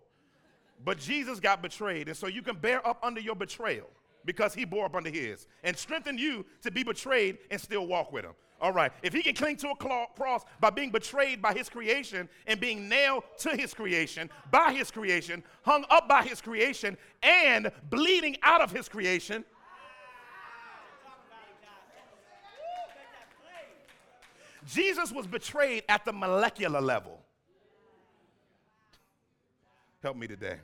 [0.84, 2.08] but Jesus got betrayed.
[2.08, 3.88] And so you can bear up under your betrayal
[4.24, 8.12] because he bore up under his and strengthen you to be betrayed and still walk
[8.12, 8.32] with him.
[8.60, 8.92] All right.
[9.02, 12.88] If he can cling to a cross by being betrayed by his creation and being
[12.88, 18.60] nailed to his creation, by his creation, hung up by his creation, and bleeding out
[18.60, 19.44] of his creation,
[24.66, 27.18] Jesus was betrayed at the molecular level.
[30.02, 30.56] Help me today.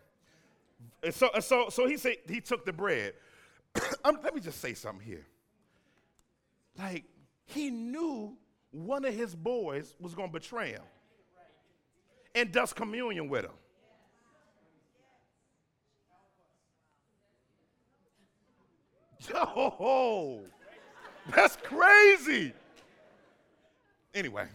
[1.03, 3.15] And so, so, so he said he took the bread.
[4.05, 5.27] um, let me just say something here.
[6.79, 7.05] Like,
[7.47, 8.37] he knew
[8.71, 10.83] one of his boys was going to betray him
[12.35, 13.53] and does communion with him.
[19.35, 20.41] Oh,
[21.35, 22.53] that's crazy.
[24.15, 24.47] Anyway,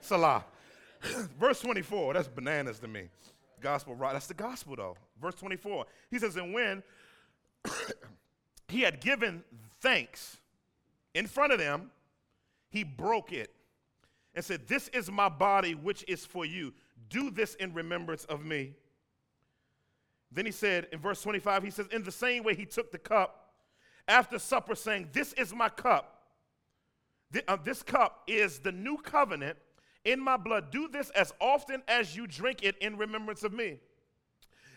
[0.00, 0.44] Selah.
[1.40, 3.08] Verse 24, that's bananas to me.
[3.60, 4.12] Gospel, right?
[4.12, 4.96] That's the gospel, though.
[5.20, 6.82] Verse 24, he says, And when
[8.68, 9.42] he had given
[9.80, 10.38] thanks
[11.14, 11.90] in front of them,
[12.76, 13.50] he broke it
[14.34, 16.74] and said, This is my body, which is for you.
[17.08, 18.74] Do this in remembrance of me.
[20.30, 22.98] Then he said in verse 25, he says, In the same way he took the
[22.98, 23.54] cup
[24.06, 26.20] after supper, saying, This is my cup.
[27.48, 29.56] uh, this cup is the new covenant
[30.04, 30.70] in my blood.
[30.70, 33.78] Do this as often as you drink it in remembrance of me.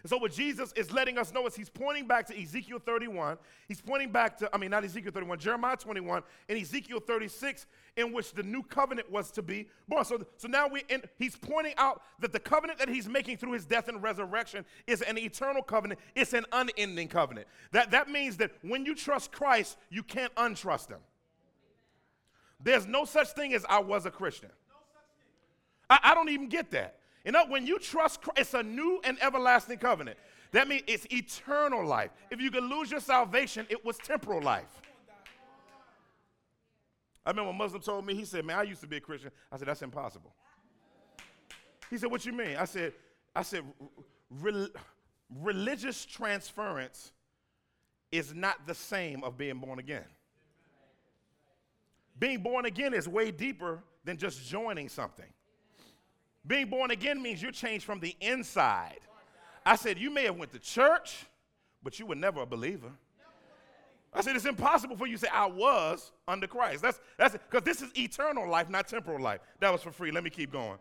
[0.04, 3.38] And so, what Jesus is letting us know is he's pointing back to Ezekiel 31.
[3.68, 7.66] He's pointing back to, I mean, not Ezekiel 31, Jeremiah 21, and Ezekiel 36,
[7.98, 10.06] in which the new covenant was to be born.
[10.06, 13.52] So, so now we, in, he's pointing out that the covenant that he's making through
[13.54, 17.48] his death and resurrection is an eternal covenant, it's an unending covenant.
[17.72, 21.00] That, that means that when you trust Christ, you can't untrust him.
[22.62, 24.50] There's no such thing as I was a Christian.
[25.90, 26.99] I, I don't even get that.
[27.26, 30.18] You know, when you trust Christ, it's a new and everlasting covenant.
[30.52, 32.12] That means it's eternal life.
[32.32, 34.82] If you could lose your salvation, it was temporal life.
[37.26, 39.32] I remember a Muslim told me, he said, Man, I used to be a Christian.
[39.52, 40.34] I said, That's impossible.
[41.90, 42.56] He said, What you mean?
[42.58, 42.94] I said,
[43.36, 43.64] I said,
[44.32, 44.70] Re-
[45.42, 47.12] religious transference
[48.12, 50.06] is not the same of being born again.
[52.18, 55.32] Being born again is way deeper than just joining something.
[56.50, 59.02] Being born again means you're changed from the inside.
[59.64, 61.28] I said, you may have went to church,
[61.84, 62.90] but you were never a believer.
[64.12, 66.82] I said, it's impossible for you to say, I was under Christ.
[66.82, 69.42] That's that's because this is eternal life, not temporal life.
[69.60, 70.10] That was for free.
[70.10, 70.80] Let me keep going.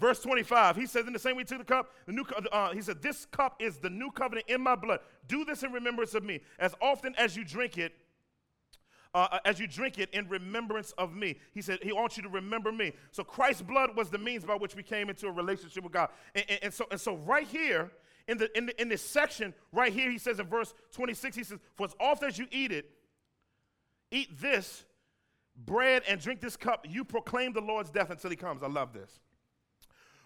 [0.00, 2.80] Verse 25, he says, in the same way to the cup, the new, uh, he
[2.80, 5.00] said, This cup is the new covenant in my blood.
[5.28, 6.40] Do this in remembrance of me.
[6.58, 7.92] As often as you drink it,
[9.14, 11.36] uh, uh, as you drink it in remembrance of me.
[11.52, 12.92] He said, He wants you to remember me.
[13.12, 16.08] So Christ's blood was the means by which we came into a relationship with God.
[16.34, 17.92] And, and, and so, and so, right here,
[18.26, 21.44] in, the, in, the, in this section, right here, he says in verse 26, he
[21.44, 22.90] says, For as often as you eat it,
[24.10, 24.84] eat this
[25.64, 28.62] bread and drink this cup, you proclaim the Lord's death until he comes.
[28.62, 29.20] I love this.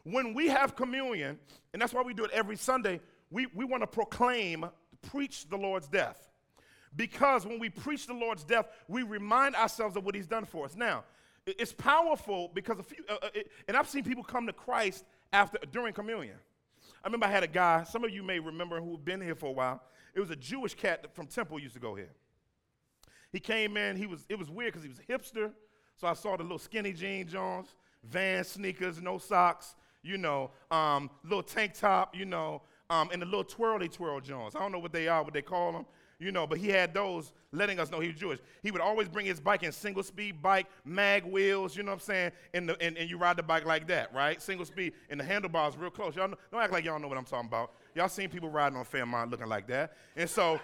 [0.05, 1.39] When we have communion,
[1.73, 4.65] and that's why we do it every Sunday, we, we want to proclaim,
[5.11, 6.28] preach the Lord's death.
[6.97, 10.65] Because when we preach the Lord's death, we remind ourselves of what He's done for
[10.65, 10.77] us.
[10.77, 11.05] Now,
[11.47, 15.05] it's powerful because a few, uh, uh, it, and I've seen people come to Christ
[15.33, 16.37] after during communion.
[17.03, 17.85] I remember I had a guy.
[17.85, 19.83] Some of you may remember who've been here for a while.
[20.15, 22.11] It was a Jewish cat from Temple used to go here.
[23.31, 23.97] He came in.
[23.97, 24.25] He was.
[24.29, 25.53] It was weird because he was a hipster.
[25.97, 29.75] So I saw the little skinny jean Jones, Van sneakers, no socks.
[30.03, 32.17] You know, um, little tank top.
[32.17, 34.55] You know, um, and the little twirly twirl Jones.
[34.55, 35.87] I don't know what they are, what they call them
[36.21, 38.41] you know, but he had those letting us know he was Jewish.
[38.63, 41.97] He would always bring his bike in single speed bike, mag wheels, you know what
[41.97, 42.33] I'm saying?
[42.55, 44.43] And, the, and, and you ride the bike like that, right?
[44.43, 46.17] Single speed, and the handlebars real close.
[46.17, 47.73] Y'all know, don't act like y'all know what I'm talking about.
[47.95, 49.93] Y'all seen people riding on Fairmount looking like that.
[50.17, 50.61] And so,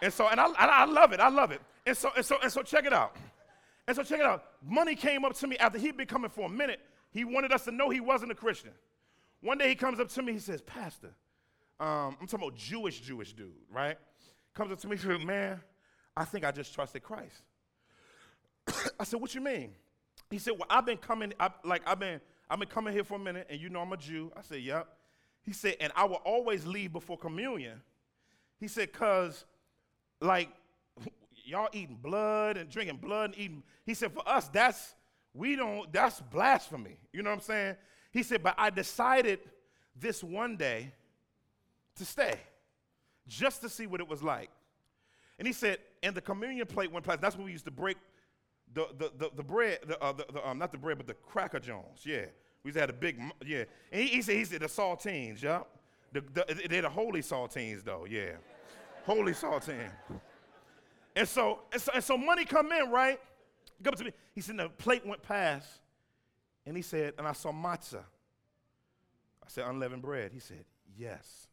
[0.00, 1.60] and so, and I, I love it, I love it.
[1.84, 3.16] And so, and so, and so check it out.
[3.88, 4.44] And so check it out.
[4.64, 6.78] Money came up to me after he'd been coming for a minute.
[7.10, 8.70] He wanted us to know he wasn't a Christian.
[9.40, 11.10] One day he comes up to me, he says, Pastor,
[11.80, 13.98] um, I'm talking about Jewish, Jewish dude, right?
[14.54, 15.60] comes up to me and says, Man,
[16.16, 17.42] I think I just trusted Christ.
[19.00, 19.72] I said, What you mean?
[20.30, 23.14] He said, Well, I've been coming, I, like I've been, I've been coming here for
[23.14, 24.30] a minute, and you know I'm a Jew.
[24.36, 24.88] I said, Yep.
[25.42, 27.80] He said, and I will always leave before communion.
[28.58, 29.44] He said, cause
[30.20, 30.48] like
[31.44, 33.62] y'all eating blood and drinking blood and eating.
[33.84, 34.94] He said, for us, that's
[35.34, 36.96] we don't, that's blasphemy.
[37.12, 37.76] You know what I'm saying?
[38.12, 39.40] He said, but I decided
[39.98, 40.92] this one day
[41.96, 42.34] to stay
[43.26, 44.50] just to see what it was like.
[45.38, 47.20] And he said, and the communion plate went past.
[47.20, 47.96] That's when we used to break
[48.74, 51.14] the, the, the, the bread, the, uh, the, the um, not the bread, but the
[51.14, 52.04] cracker jones.
[52.04, 52.26] Yeah.
[52.62, 53.64] We used to have a big, yeah.
[53.90, 55.62] And he, he, said, he said the saltines, yeah.
[56.12, 58.32] The, the, they're the holy saltines, though, yeah.
[59.04, 59.90] holy saltine.
[61.16, 63.18] And so, and so, and so money come in, right?
[63.78, 64.12] He comes to me.
[64.34, 65.68] He said, the plate went past.
[66.64, 68.04] And he said, and I saw matzah.
[69.42, 70.30] I said, unleavened bread.
[70.32, 70.64] He said,
[70.96, 71.48] yes.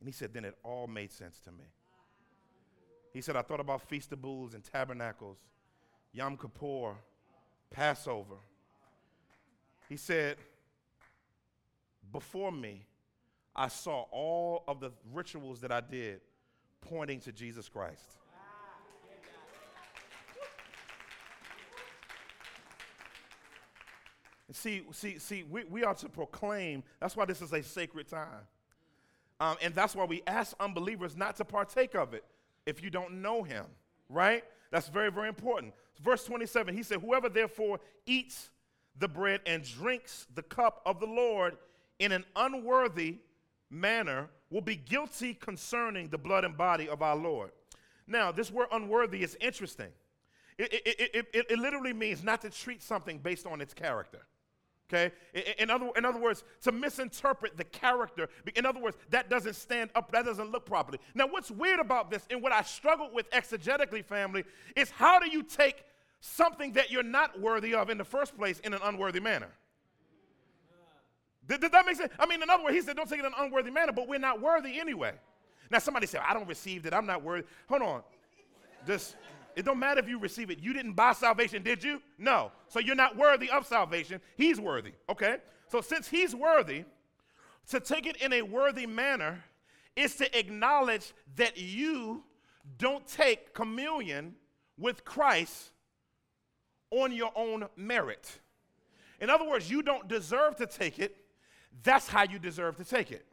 [0.00, 1.64] And he said, then it all made sense to me.
[3.12, 5.36] He said, I thought about Feast of Booths and Tabernacles,
[6.12, 6.94] Yom Kippur,
[7.70, 8.36] Passover.
[9.88, 10.36] He said,
[12.12, 12.86] before me,
[13.54, 16.20] I saw all of the rituals that I did
[16.80, 18.04] pointing to Jesus Christ.
[24.52, 28.46] See, see, see, we, we are to proclaim, that's why this is a sacred time.
[29.40, 32.24] Um, and that's why we ask unbelievers not to partake of it
[32.66, 33.64] if you don't know him,
[34.08, 34.44] right?
[34.70, 35.72] That's very, very important.
[36.02, 38.50] Verse 27, he said, Whoever therefore eats
[38.98, 41.56] the bread and drinks the cup of the Lord
[41.98, 43.18] in an unworthy
[43.70, 47.50] manner will be guilty concerning the blood and body of our Lord.
[48.06, 49.88] Now, this word unworthy is interesting.
[50.58, 50.82] It, it,
[51.14, 54.26] it, it, it literally means not to treat something based on its character.
[54.92, 55.12] Okay?
[55.58, 58.28] In other, in other words, to misinterpret the character.
[58.56, 60.98] In other words, that doesn't stand up, that doesn't look properly.
[61.14, 65.30] Now, what's weird about this and what I struggled with exegetically, family, is how do
[65.30, 65.84] you take
[66.20, 69.48] something that you're not worthy of in the first place in an unworthy manner.
[71.48, 72.12] Did, did that make sense?
[72.18, 74.06] I mean, in other words, he said, don't take it in an unworthy manner, but
[74.06, 75.14] we're not worthy anyway.
[75.70, 76.92] Now, somebody said, I don't receive it.
[76.92, 77.46] I'm not worthy.
[77.68, 78.02] Hold on.
[78.86, 79.16] Just,
[79.56, 80.58] it don't matter if you receive it.
[80.60, 82.00] You didn't buy salvation, did you?
[82.18, 82.52] No.
[82.68, 84.20] So you're not worthy of salvation.
[84.36, 85.38] He's worthy, okay?
[85.68, 86.84] So since he's worthy,
[87.68, 89.44] to take it in a worthy manner
[89.96, 92.24] is to acknowledge that you
[92.78, 94.34] don't take communion
[94.78, 95.70] with Christ
[96.90, 98.40] on your own merit.
[99.20, 101.16] In other words, you don't deserve to take it.
[101.82, 103.26] That's how you deserve to take it.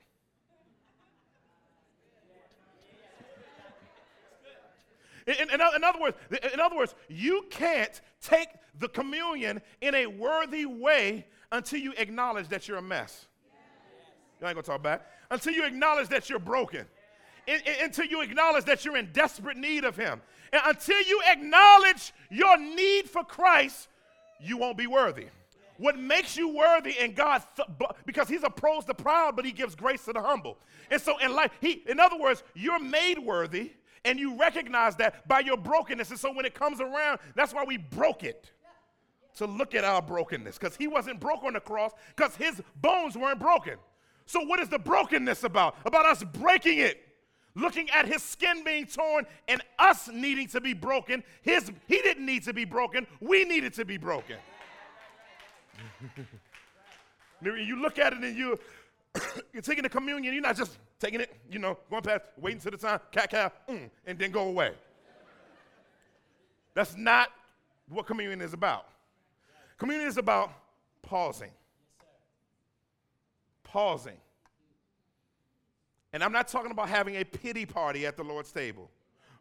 [5.27, 6.17] In, in, in, other words,
[6.53, 8.47] in other words, you can't take
[8.79, 13.27] the communion in a worthy way until you acknowledge that you're a mess.
[14.39, 15.05] You ain't gonna talk back.
[15.29, 16.85] Until you acknowledge that you're broken.
[17.45, 20.21] In, until you acknowledge that you're in desperate need of Him.
[20.53, 23.89] And until you acknowledge your need for Christ,
[24.39, 25.27] you won't be worthy.
[25.77, 29.75] What makes you worthy in God, th- because He's opposed the proud, but He gives
[29.75, 30.57] grace to the humble.
[30.89, 33.71] And so in life, He, in other words, you're made worthy,
[34.07, 36.09] and you recognize that by your brokenness.
[36.09, 38.51] And so when it comes around, that's why we broke it
[39.35, 43.15] to look at our brokenness, because He wasn't broke on the cross, because His bones
[43.15, 43.75] weren't broken.
[44.25, 45.75] So, what is the brokenness about?
[45.85, 47.07] About us breaking it,
[47.55, 51.23] looking at his skin being torn and us needing to be broken.
[51.41, 54.35] His, he didn't need to be broken, we needed to be broken.
[57.41, 58.59] you look at it and you,
[59.53, 62.71] you're taking the communion, you're not just taking it, you know, going past, waiting to
[62.71, 64.71] the time, cat cow, mm, and then go away.
[66.73, 67.29] That's not
[67.89, 68.87] what communion is about.
[69.77, 70.51] Communion is about
[71.01, 71.51] pausing
[73.67, 74.17] pausing.
[76.13, 78.89] And I'm not talking about having a pity party at the Lord's table.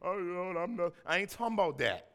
[0.02, 2.08] Oh, Lord, I'm not, I ain't talking about that.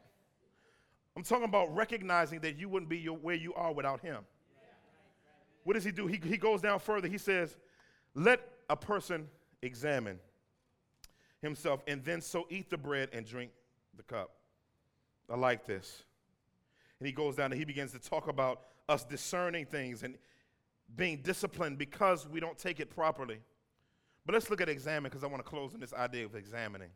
[1.16, 4.18] I'm talking about recognizing that you wouldn't be your, where you are without Him.
[5.64, 6.06] What does He do?
[6.06, 7.08] He, he goes down further.
[7.08, 7.56] He says,
[8.14, 9.28] Let a person
[9.62, 10.18] examine
[11.40, 13.50] himself and then so eat the bread and drink
[13.96, 14.30] the cup.
[15.30, 16.04] I like this.
[17.00, 20.02] And he goes down and he begins to talk about us discerning things.
[20.02, 20.16] And
[20.96, 23.38] being disciplined because we don't take it properly.
[24.24, 26.90] But let's look at examine because I want to close on this idea of examining.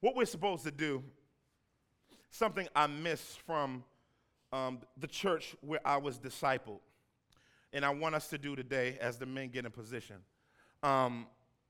[0.00, 1.02] What we're supposed to do,
[2.30, 3.84] something I missed from
[4.52, 6.80] um, the church where I was discipled,
[7.72, 10.16] and I want us to do today as the men get in position
[10.82, 11.26] um,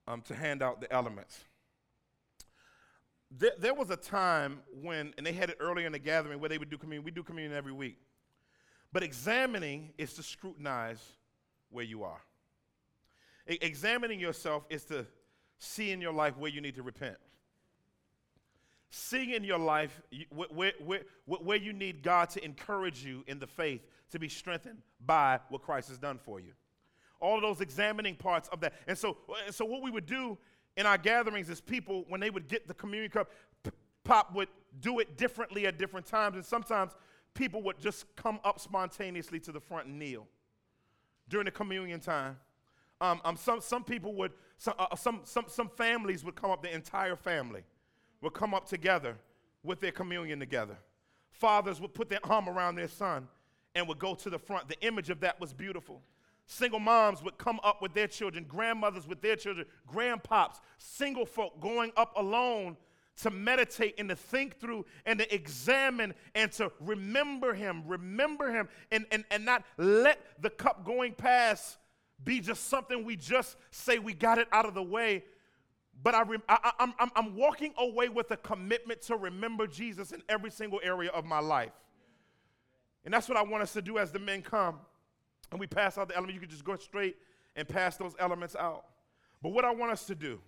[0.07, 1.39] um, to hand out the elements.
[3.31, 6.49] There, there was a time when, and they had it earlier in the gathering where
[6.49, 7.05] they would do communion.
[7.05, 7.99] We do communion every week.
[8.93, 11.01] But examining is to scrutinize
[11.71, 12.21] where you are.
[13.49, 15.07] E- examining yourself is to
[15.59, 17.17] see in your life where you need to repent.
[18.91, 23.47] Seeing in your life where, where, where, you need God to encourage you in the
[23.47, 26.53] faith to be strengthened by what Christ has done for you.
[27.21, 28.75] All of those examining parts of that.
[28.89, 29.19] And so,
[29.51, 30.37] so what we would do
[30.77, 33.31] in our gatherings is people, when they would get the communion cup,
[34.03, 34.49] Pop would
[34.81, 36.35] do it differently at different times.
[36.35, 36.93] And sometimes
[37.35, 40.27] people would just come up spontaneously to the front and kneel
[41.29, 42.39] during the communion time.
[43.01, 46.61] Um, um, some, some people would, some, uh, some, some, some families would come up,
[46.61, 47.63] the entire family
[48.23, 49.17] would come up together
[49.63, 50.77] with their communion together.
[51.31, 53.29] Fathers would put their arm around their son
[53.75, 54.69] and would go to the front.
[54.69, 56.03] The image of that was beautiful.
[56.47, 61.61] Single moms would come up with their children, grandmothers with their children, grandpops, single folk
[61.61, 62.77] going up alone
[63.23, 68.69] to meditate and to think through and to examine and to remember him, remember him,
[68.91, 71.79] and, and, and not let the cup going past
[72.25, 75.23] be just something we just say we got it out of the way.
[76.03, 80.23] But I, I, I'm, I'm, I'm walking away with a commitment to remember Jesus in
[80.29, 81.73] every single area of my life.
[83.05, 84.79] And that's what I want us to do as the men come
[85.51, 86.35] and we pass out the elements.
[86.35, 87.17] You can just go straight
[87.57, 88.85] and pass those elements out.
[89.43, 90.41] But what I want us to do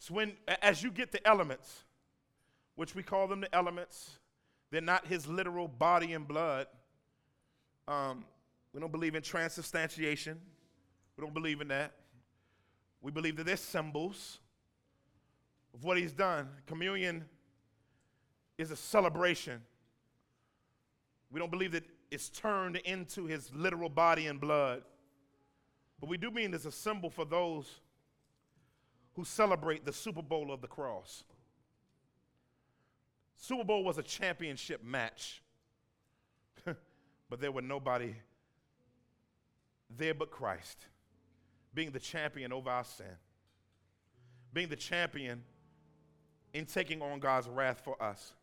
[0.00, 1.84] is when as you get the elements,
[2.74, 4.18] which we call them the elements,
[4.70, 6.66] they're not his literal body and blood.
[7.86, 8.24] Um,
[8.72, 10.40] we don't believe in transubstantiation.
[11.16, 11.92] We don't believe in that.
[13.02, 14.38] We believe that they're symbols
[15.74, 16.48] of what he's done.
[16.66, 17.24] Communion
[18.58, 19.60] is a celebration.
[21.30, 24.82] We don't believe that it's turned into his literal body and blood.
[25.98, 27.80] But we do mean it's a symbol for those
[29.14, 31.24] who celebrate the Super Bowl of the cross.
[33.36, 35.42] Super Bowl was a championship match,
[36.64, 38.14] but there were nobody
[39.96, 40.86] there but Christ,
[41.74, 43.16] being the champion over our sin,
[44.52, 45.42] being the champion
[46.54, 48.34] in taking on God's wrath for us.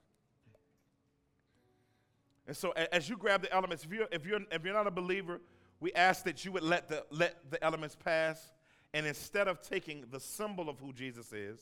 [2.48, 4.92] And so as you grab the elements, if you're, if you're, if you're not a
[4.92, 5.40] believer,
[5.80, 8.52] we ask that you would let the, let the elements pass.
[8.94, 11.60] And instead of taking the symbol of who Jesus is,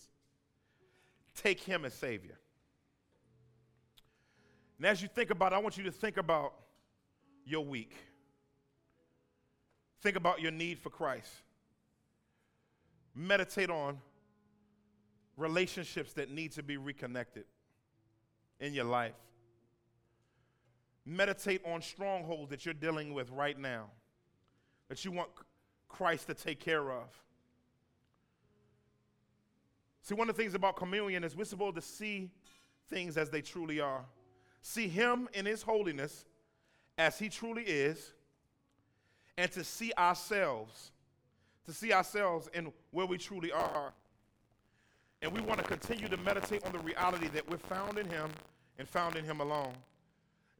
[1.35, 2.39] take him as Savior.
[4.77, 6.53] And as you think about it, I want you to think about
[7.45, 7.93] your week.
[10.01, 11.31] Think about your need for Christ.
[13.13, 13.97] Meditate on
[15.37, 17.45] relationships that need to be reconnected
[18.59, 19.15] in your life.
[21.05, 23.85] Meditate on strongholds that you're dealing with right now
[24.89, 25.29] that you want
[25.87, 27.07] Christ to take care of.
[30.01, 32.29] See, one of the things about communion is we're supposed to see
[32.89, 34.05] things as they truly are.
[34.61, 36.25] See Him in His holiness
[36.97, 38.13] as He truly is,
[39.37, 40.91] and to see ourselves,
[41.65, 43.93] to see ourselves in where we truly are.
[45.21, 48.29] And we want to continue to meditate on the reality that we're found in Him
[48.77, 49.73] and found in Him alone.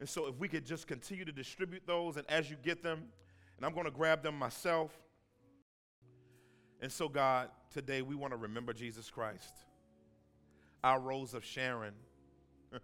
[0.00, 3.02] And so, if we could just continue to distribute those, and as you get them,
[3.56, 4.96] and I'm going to grab them myself.
[6.80, 9.52] And so, God, today we want to remember Jesus Christ,
[10.84, 11.94] our Rose of Sharon,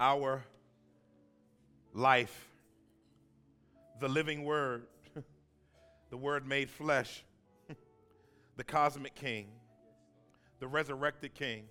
[0.00, 0.44] our
[1.92, 2.48] life,
[3.98, 4.86] the living Word,
[6.10, 7.24] the Word made flesh,
[8.56, 9.48] the cosmic King,
[10.60, 11.64] the resurrected King,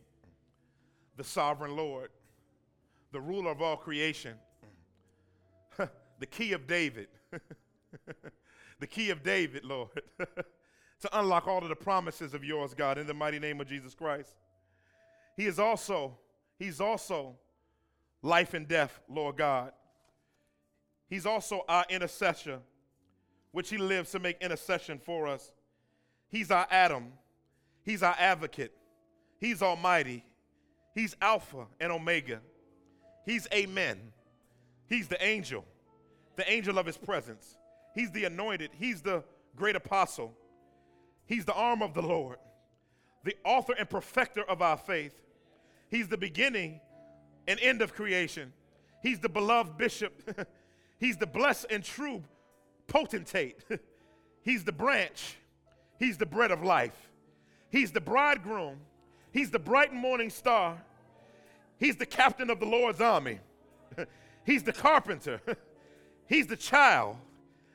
[1.17, 2.09] the sovereign Lord
[3.13, 4.33] the ruler of all creation,
[5.77, 7.07] the key of David,
[8.79, 13.05] the key of David, Lord, to unlock all of the promises of yours, God, in
[13.05, 14.35] the mighty name of Jesus Christ.
[15.37, 16.17] He is also,
[16.57, 17.35] he's also
[18.23, 19.73] life and death, Lord God.
[21.07, 22.59] He's also our intercessor,
[23.51, 25.51] which he lives to make intercession for us.
[26.33, 27.13] He's our Adam.
[27.83, 28.73] He's our advocate.
[29.39, 30.25] He's almighty.
[30.95, 32.41] He's Alpha and Omega.
[33.23, 33.99] He's Amen.
[34.89, 35.63] He's the angel,
[36.35, 37.55] the angel of his presence.
[37.93, 38.71] He's the anointed.
[38.79, 39.23] He's the
[39.55, 40.33] great apostle.
[41.27, 42.37] He's the arm of the Lord,
[43.23, 45.13] the author and perfecter of our faith.
[45.91, 46.81] He's the beginning
[47.47, 48.53] and end of creation.
[49.03, 50.47] He's the beloved bishop.
[50.99, 52.23] He's the blessed and true
[52.87, 53.63] potentate.
[54.41, 55.37] He's the branch.
[55.99, 57.09] He's the bread of life.
[57.69, 58.77] He's the bridegroom.
[59.31, 60.81] He's the bright morning star.
[61.79, 63.39] He's the captain of the Lord's army.
[64.45, 65.41] He's the carpenter.
[66.27, 67.17] He's the child.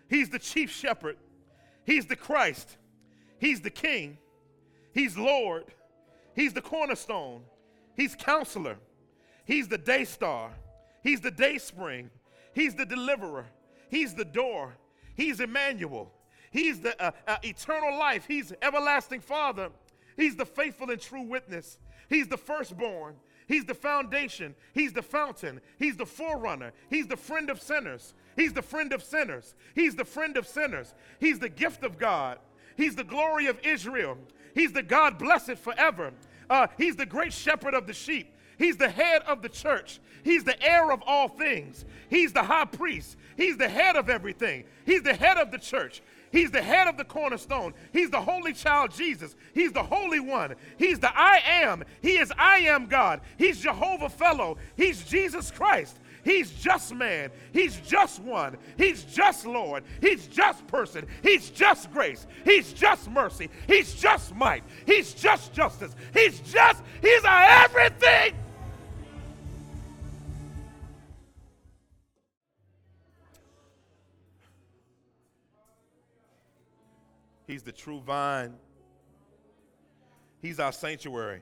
[0.09, 1.17] He's the chief shepherd.
[1.85, 2.77] He's the Christ.
[3.39, 4.19] He's the king.
[4.93, 5.65] He's Lord.
[6.35, 7.43] He's the cornerstone.
[7.97, 8.77] He's counselor.
[9.45, 10.51] He's the day star.
[11.03, 12.11] He's the day spring.
[12.55, 13.47] He's the deliverer.
[13.91, 14.77] He's the door.
[15.17, 16.13] He's Emmanuel.
[16.51, 18.25] He's the uh, uh, eternal life.
[18.27, 19.71] He's everlasting Father.
[20.17, 21.79] He's the faithful and true witness.
[22.09, 23.17] He's the firstborn.
[23.47, 24.55] He's the foundation.
[24.75, 25.61] He's the fountain.
[25.79, 26.73] He's the forerunner.
[26.91, 28.15] He's the friend of sinners.
[28.37, 29.55] He's the friend of sinners.
[29.75, 30.95] He's the friend of sinners.
[31.19, 32.39] He's the gift of God.
[32.77, 34.19] He's the glory of Israel.
[34.55, 36.13] He's the God blessed forever.
[36.51, 38.35] Uh, he's the great shepherd of the sheep.
[38.59, 40.01] He's the head of the church.
[40.25, 41.85] He's the heir of all things.
[42.11, 43.17] He's the high priest.
[43.37, 44.65] He's the head of everything.
[44.85, 46.03] He's the head of the church.
[46.31, 47.75] He's the head of the cornerstone.
[47.93, 49.37] He's the holy child Jesus.
[49.55, 50.55] He's the holy one.
[50.77, 51.85] He's the I am.
[52.03, 53.21] He is I am God.
[53.37, 54.59] He's Jehovah fellow.
[54.77, 55.99] He's Jesus Christ.
[56.25, 57.31] He's just man.
[57.53, 58.59] He's just one.
[58.77, 59.85] He's just Lord.
[60.01, 61.07] He's just person.
[61.23, 62.27] He's just grace.
[62.45, 63.49] He's just mercy.
[63.67, 64.65] He's just might.
[64.85, 65.95] He's just justice.
[66.13, 68.35] He's just, he's everything.
[77.49, 78.55] He's the true vine.
[80.43, 81.41] He's our sanctuary.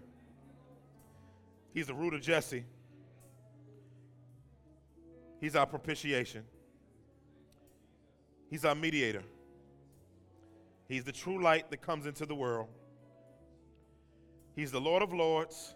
[1.74, 2.64] He's the root of Jesse.
[5.40, 6.44] He's our propitiation.
[8.48, 9.24] He's our mediator.
[10.88, 12.68] He's the true light that comes into the world.
[14.54, 15.74] He's the Lord of Lords.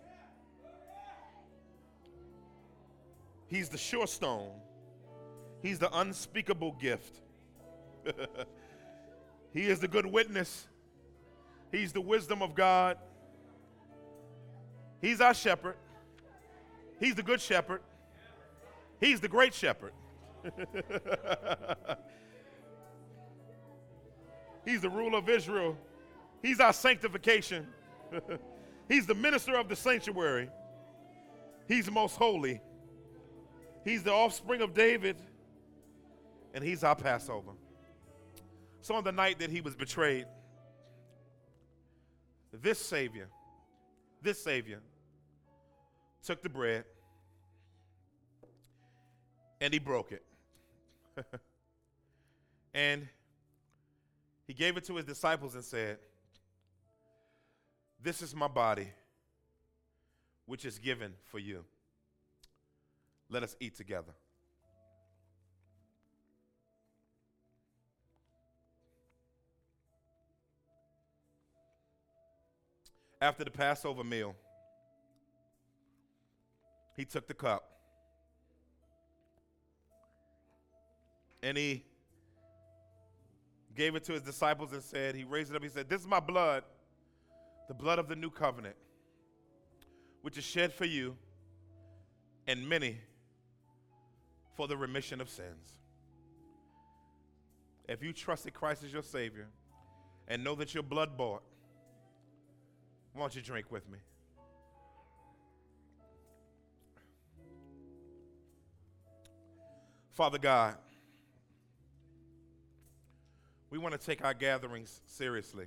[3.49, 4.53] He's the sure stone.
[5.61, 7.21] He's the unspeakable gift.
[9.53, 10.67] He is the good witness.
[11.73, 12.99] He's the wisdom of God.
[15.01, 15.77] He's our shepherd.
[16.99, 17.81] He's the good shepherd.
[19.01, 19.93] He's the great shepherd.
[24.65, 25.77] He's the ruler of Israel.
[26.43, 27.67] He's our sanctification.
[28.89, 30.49] He's the minister of the sanctuary.
[31.67, 32.61] He's the most holy.
[33.85, 35.17] He's the offspring of David.
[36.53, 37.53] And he's our Passover.
[38.83, 40.27] So on the night that he was betrayed,
[42.53, 43.29] this Savior,
[44.23, 44.81] this Savior,
[46.25, 46.85] took the bread,
[49.61, 50.25] and he broke it.
[52.75, 53.07] and
[54.47, 55.99] he gave it to his disciples and said,
[58.03, 58.89] This is my body,
[60.47, 61.65] which is given for you.
[63.29, 64.13] Let us eat together.
[73.21, 74.35] After the Passover meal,
[76.97, 77.71] he took the cup
[81.43, 81.85] and he
[83.75, 85.63] gave it to his disciples and said, He raised it up.
[85.63, 86.65] He said, This is my blood,
[87.69, 88.77] the blood of the new covenant,
[90.23, 91.17] which is shed for you
[92.47, 92.99] and many
[94.57, 95.79] for the remission of sins.
[97.89, 99.49] If you trusted Christ as your Savior
[100.29, 101.43] and know that you're blood bought,
[103.13, 103.99] why don't you drink with me?
[110.13, 110.77] Father God,
[113.71, 115.67] we want to take our gatherings seriously.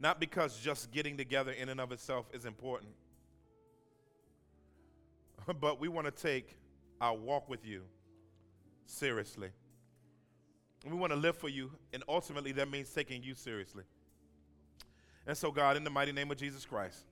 [0.00, 2.92] Not because just getting together in and of itself is important,
[5.60, 6.56] but we want to take
[7.00, 7.82] our walk with you
[8.86, 9.50] seriously.
[10.88, 13.82] We want to live for you, and ultimately that means taking you seriously.
[15.28, 17.04] And so, God, in the mighty name of Jesus Christ,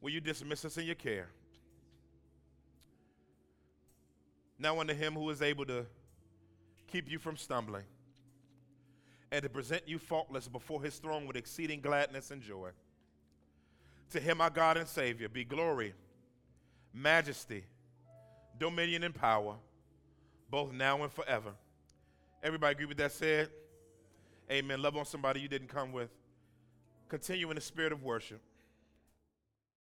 [0.00, 1.28] will you dismiss us in your care?
[4.58, 5.86] Now unto him who is able to
[6.88, 7.84] keep you from stumbling
[9.30, 12.70] and to present you faultless before his throne with exceeding gladness and joy.
[14.10, 15.94] To him, our God and Savior, be glory,
[16.92, 17.62] majesty,
[18.58, 19.54] dominion, and power,
[20.50, 21.52] both now and forever.
[22.42, 23.50] Everybody agree with that said?
[24.50, 24.82] Amen.
[24.82, 26.10] Love on somebody you didn't come with.
[27.08, 28.40] Continue in the spirit of worship.